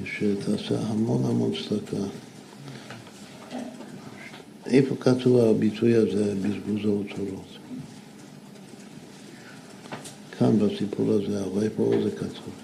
[0.08, 2.04] ושתעשה המון המון צדקה.
[4.66, 7.58] איפה כתוב הביטוי הזה, בזבוז האוצרות?
[10.38, 12.54] כאן בסיפור הזה, אבל איפה זה כתוב?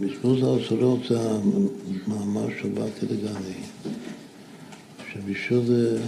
[0.00, 3.58] בזבוז האוצרות זה המאמר של באתי לגני,
[5.12, 5.98] שבשביל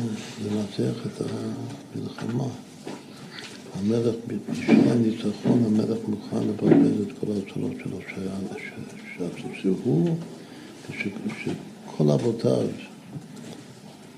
[0.45, 1.23] לנצח את
[1.95, 2.49] המלחמה,
[3.81, 4.15] המלך,
[4.51, 7.99] בשביל הניצחון, המלך מוכן לבזבז את כל האוצרות שלו,
[9.61, 10.17] שהוא,
[11.45, 12.67] שכל אבותיו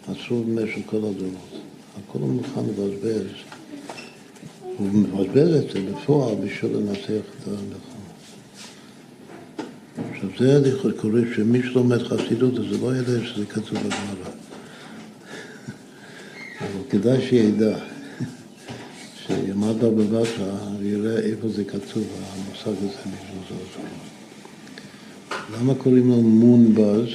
[0.09, 1.60] עשו במשך כל הדורות.
[1.97, 3.26] הכל הוא מוכן לבזבז.
[4.76, 8.02] הוא מבזבז את זה בפועל בשביל לנצח את המלחמה.
[10.12, 14.30] עכשיו זה קורה שמי שלומד חסידות אז לא ידע שזה כתוב בגמרא.
[16.60, 17.78] אבל כדאי שידע,
[19.34, 23.86] שימד בבא בתרא ויראה איפה זה כתוב, המושג הזה מזוזות.
[25.54, 27.09] למה קוראים לו מונבז?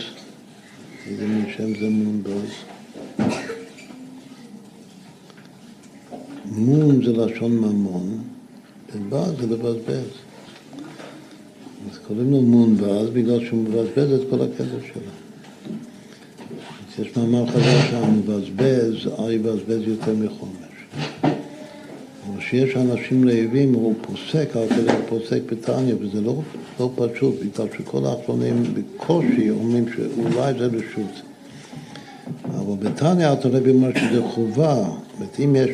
[1.07, 2.49] איזה מין שם זה מונבז?
[6.45, 8.23] מון זה לשון ממון,
[8.95, 10.09] ובז זה לבזבז.
[11.91, 15.11] אז קוראים לו מון בז בגלל שהוא מבזבז את כל הכסף שלו.
[16.99, 20.67] יש מאמר חדש שהמבזבז, אל יבזבז יותר מחומש.
[22.37, 26.41] אבל כשיש אנשים רעבים, הוא פוסק, כדי הוא פוסק בתניא, וזה לא,
[26.79, 31.21] לא פשוט, בגלל שכל האחרונים בקושי אומרים שאולי זה רשות.
[32.45, 34.89] אבל בתניא אתה רבי אומר שזה חובה,
[35.19, 35.69] זאת אם יש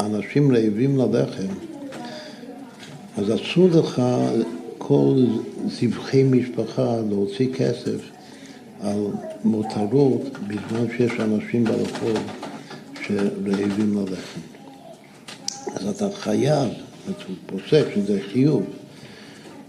[0.00, 1.52] אנשים רעבים ללחם,
[3.16, 4.02] אז אסור לך
[4.78, 5.24] כל
[5.68, 8.10] זבחי משפחה להוציא כסף
[8.80, 9.06] על
[9.44, 12.18] מותרות בזמן שיש אנשים ברחוב
[13.06, 14.55] שרעבים ללחם.
[15.76, 16.68] אז אתה חייב,
[17.06, 18.62] הוא פוסק שזה חיוב.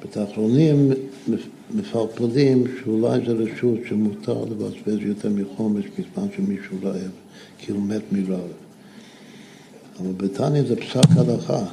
[0.01, 0.91] בתחרונים
[1.71, 7.11] מפרפדים שאולי זה רשות שמותר לבזבז יותר מחומש בזמן שמישהו רעב,
[7.57, 8.51] כי הוא מת מרעב.
[9.99, 11.65] אבל בתניא זה פסק הלכה.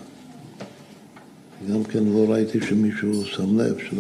[1.73, 3.97] גם כן לא ראיתי שמישהו שם לב של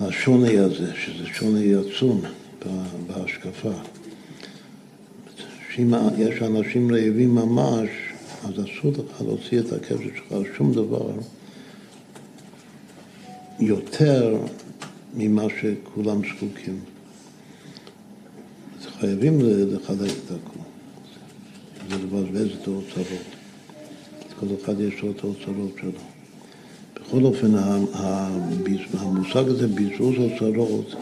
[0.00, 2.20] השוני הזה, שזה שוני עצום
[3.06, 3.72] בהשקפה.
[6.18, 7.88] יש אנשים רעבים ממש,
[8.44, 11.10] אז אסור לך להוציא את הכסף שלך על שום דבר
[13.60, 14.36] יותר
[15.14, 16.80] ממה שכולם זקוקים.
[19.00, 20.62] חייבים לחלק את הכול.
[21.88, 23.06] זה לבזבז את האוצרות.
[24.40, 25.90] כל אחד יש לו את האוצרות שלו.
[26.94, 27.54] בכל אופן,
[28.94, 30.94] המושג הזה, בזבוז אוצרות,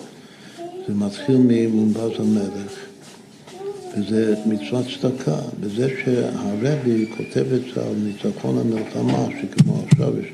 [0.88, 2.87] זה מתחיל ממונבז המלך,
[3.96, 10.26] וזה מצוות צדקה, בזה שהרבי כותב את זה על ניצחון המלחמה, שכמו עכשיו יש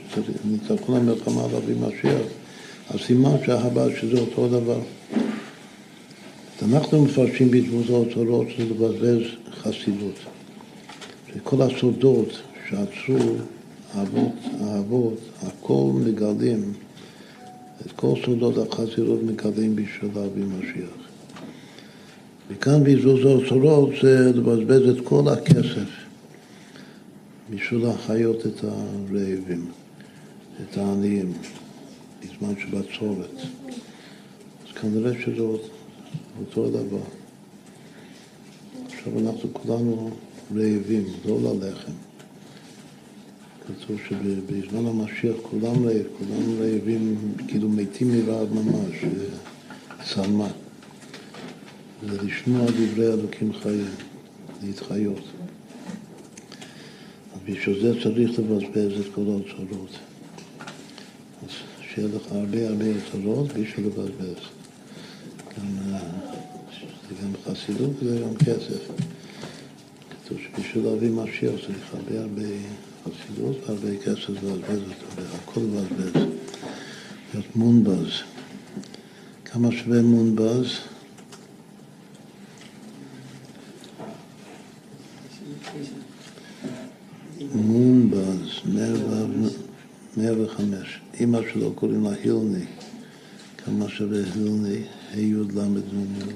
[0.45, 2.27] ניצחון המלחמה על אבי משיח,
[2.91, 4.81] אז סימן שהבא שזה אותו דבר.
[6.63, 7.51] אנחנו מפרשים
[7.91, 10.19] האוצרות שזה לבזבז חסידות.
[11.35, 12.29] שכל הסודות
[12.69, 13.35] שעצרו
[13.95, 16.73] האבות, האבות, הכל מגלים,
[17.87, 21.04] את כל סודות החסידות מגלים בשביל להביא משיח.
[22.51, 25.89] וכאן בזבוז האוצרות זה לבזבז את כל הכסף
[27.51, 29.67] בשביל להחיות את הרעבים,
[30.63, 31.33] את העניים,
[32.21, 33.37] בזמן שבצורת.
[34.67, 35.43] אז כנראה שזה
[36.41, 37.05] אותו דבר.
[38.87, 40.11] עכשיו אנחנו כולנו
[40.57, 41.93] רעבים, לא ללחם.
[43.67, 47.17] כתוב שבזמן המשיח כולם רעב, כולם רעבים,
[47.49, 49.05] כאילו מתים מרעב ממש,
[50.05, 50.64] צמא.
[52.11, 53.91] זה לשמוע דברי אלוקים חיים,
[54.63, 55.23] להתחיות.
[57.35, 59.99] אז בשביל זה צריך לבזבז את כל האוצרות.
[61.43, 61.49] אז
[61.81, 64.43] שיהיה לך הרבה הרבה אוצרות בשביל לבזבז.
[65.59, 65.67] גם,
[67.09, 68.81] זה גם חסידות וזה גם כסף.
[70.11, 72.43] כתוב שבשביל להביא משיח צריך הרבה הרבה
[73.05, 76.23] חסידות והרבה כסף לבזבז אותו, והכל לבזבז.
[77.35, 78.11] להיות מונבז.
[79.45, 80.67] כמה שווה מונבז?
[87.55, 88.49] מונבז,
[90.17, 91.01] 105.
[91.21, 92.65] אימא שלו קוראים לה הילני.
[93.57, 94.79] כמה שווה הילני?
[95.13, 96.35] ה' י' ל' י'.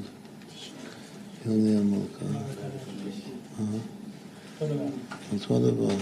[1.45, 2.27] הילני המלכה.
[5.33, 5.97] אותו דבר.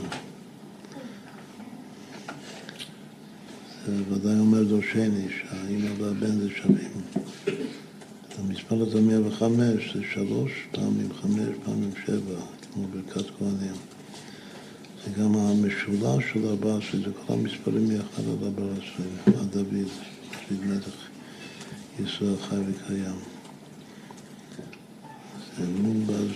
[3.86, 6.90] זה ודאי אומר דורשני, שהאימא והבן זה שווים.
[8.38, 12.40] המספר הזה 105 זה שלוש פעמים חמש פעמים שבע,
[12.72, 13.95] כמו ברכת כהנים.
[15.06, 19.88] וגם המשולש של ארבע עשרה, זה כל המספרים יחד על ארבע עשרה, עד דוד,
[20.48, 20.88] דוד מלך
[22.04, 23.16] ישראל חי וקיים.
[25.58, 26.30] זה מונבז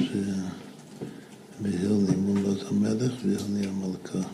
[1.60, 4.28] והלני, אה, מונבז המלך והלני המלכה.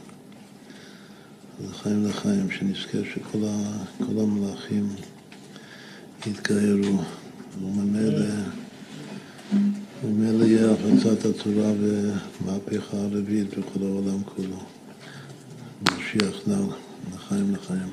[1.61, 3.85] לחיים לחיים, שנזכר שכל ה,
[4.21, 4.89] המלאכים
[6.27, 7.03] יתגיירו,
[7.63, 8.27] וממילא
[10.05, 14.63] ממילא יהיה הפצת התורה ומהפכה הרביעית בכל העולם כולו.
[15.83, 16.57] משיח נא
[17.15, 17.89] לחיים לחיים.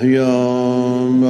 [0.00, 1.20] Hayam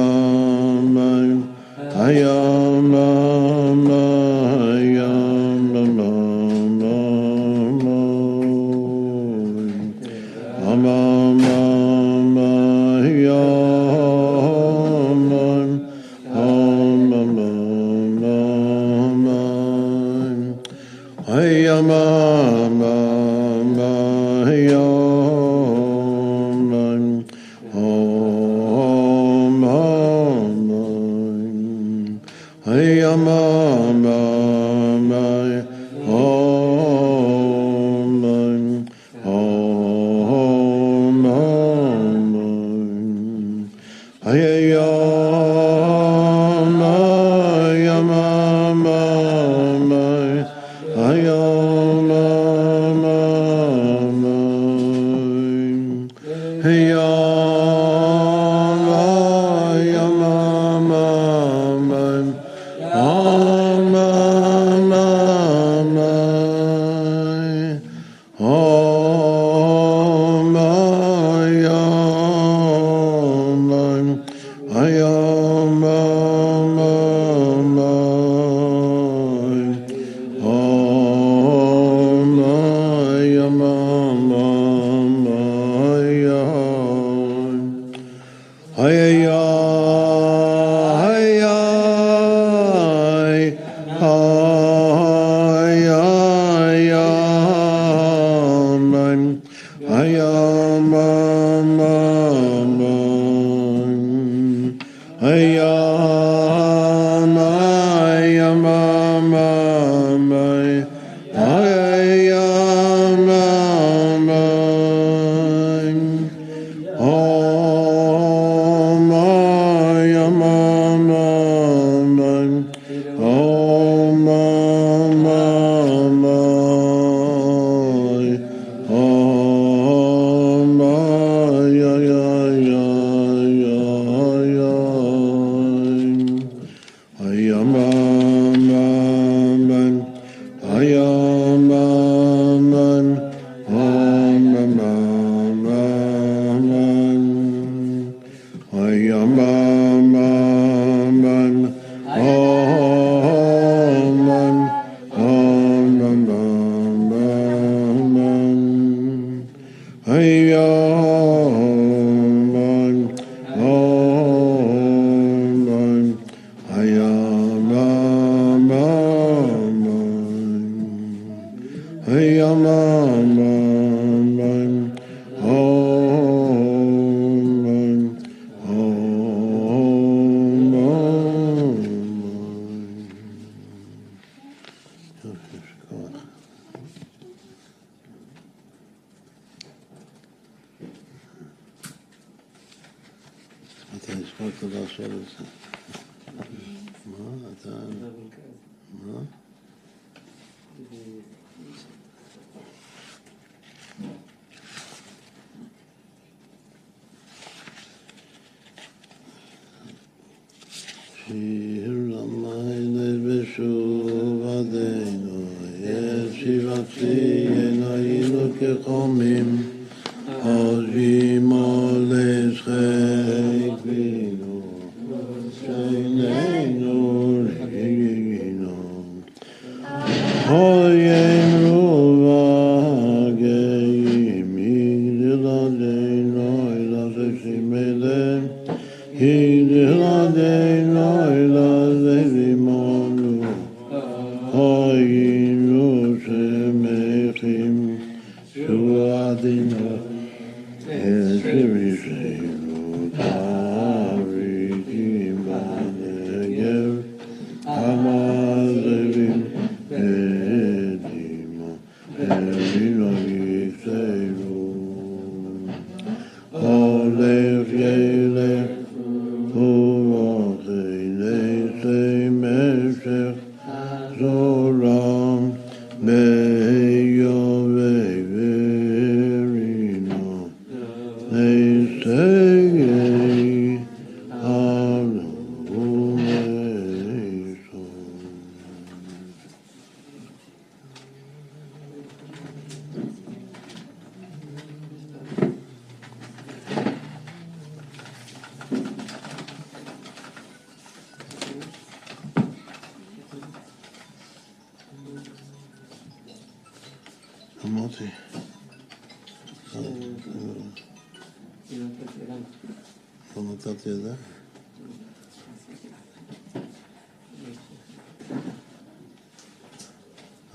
[160.05, 160.90] 哎呀。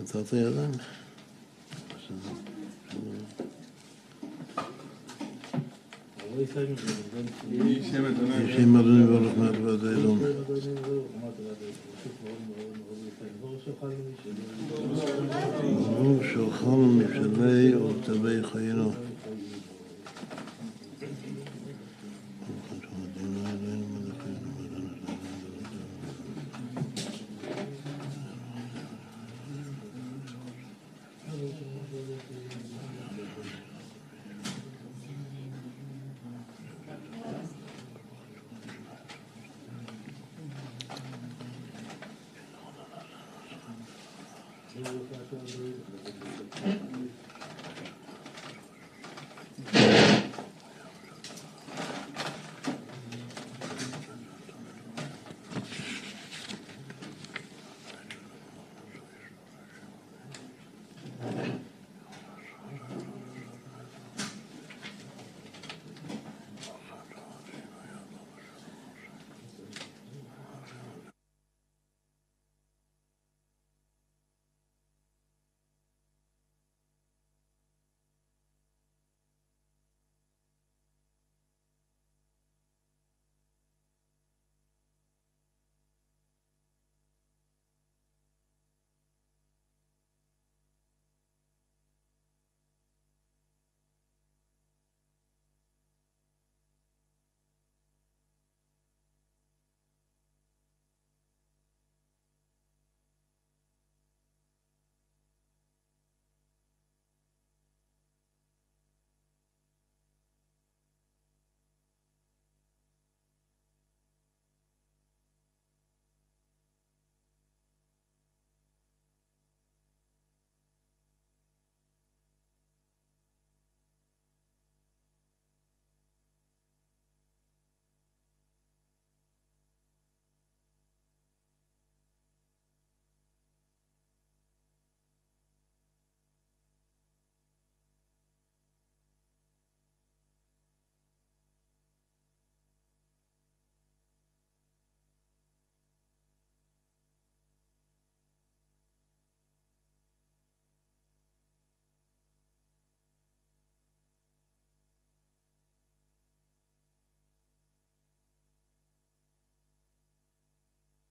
[0.04, 0.70] אתה רוצה ידיים?
[7.86, 10.18] שם אדוני ברוך מעט ועד היום.
[15.90, 17.00] ברוך שאוכלנו
[18.42, 19.05] חיינו.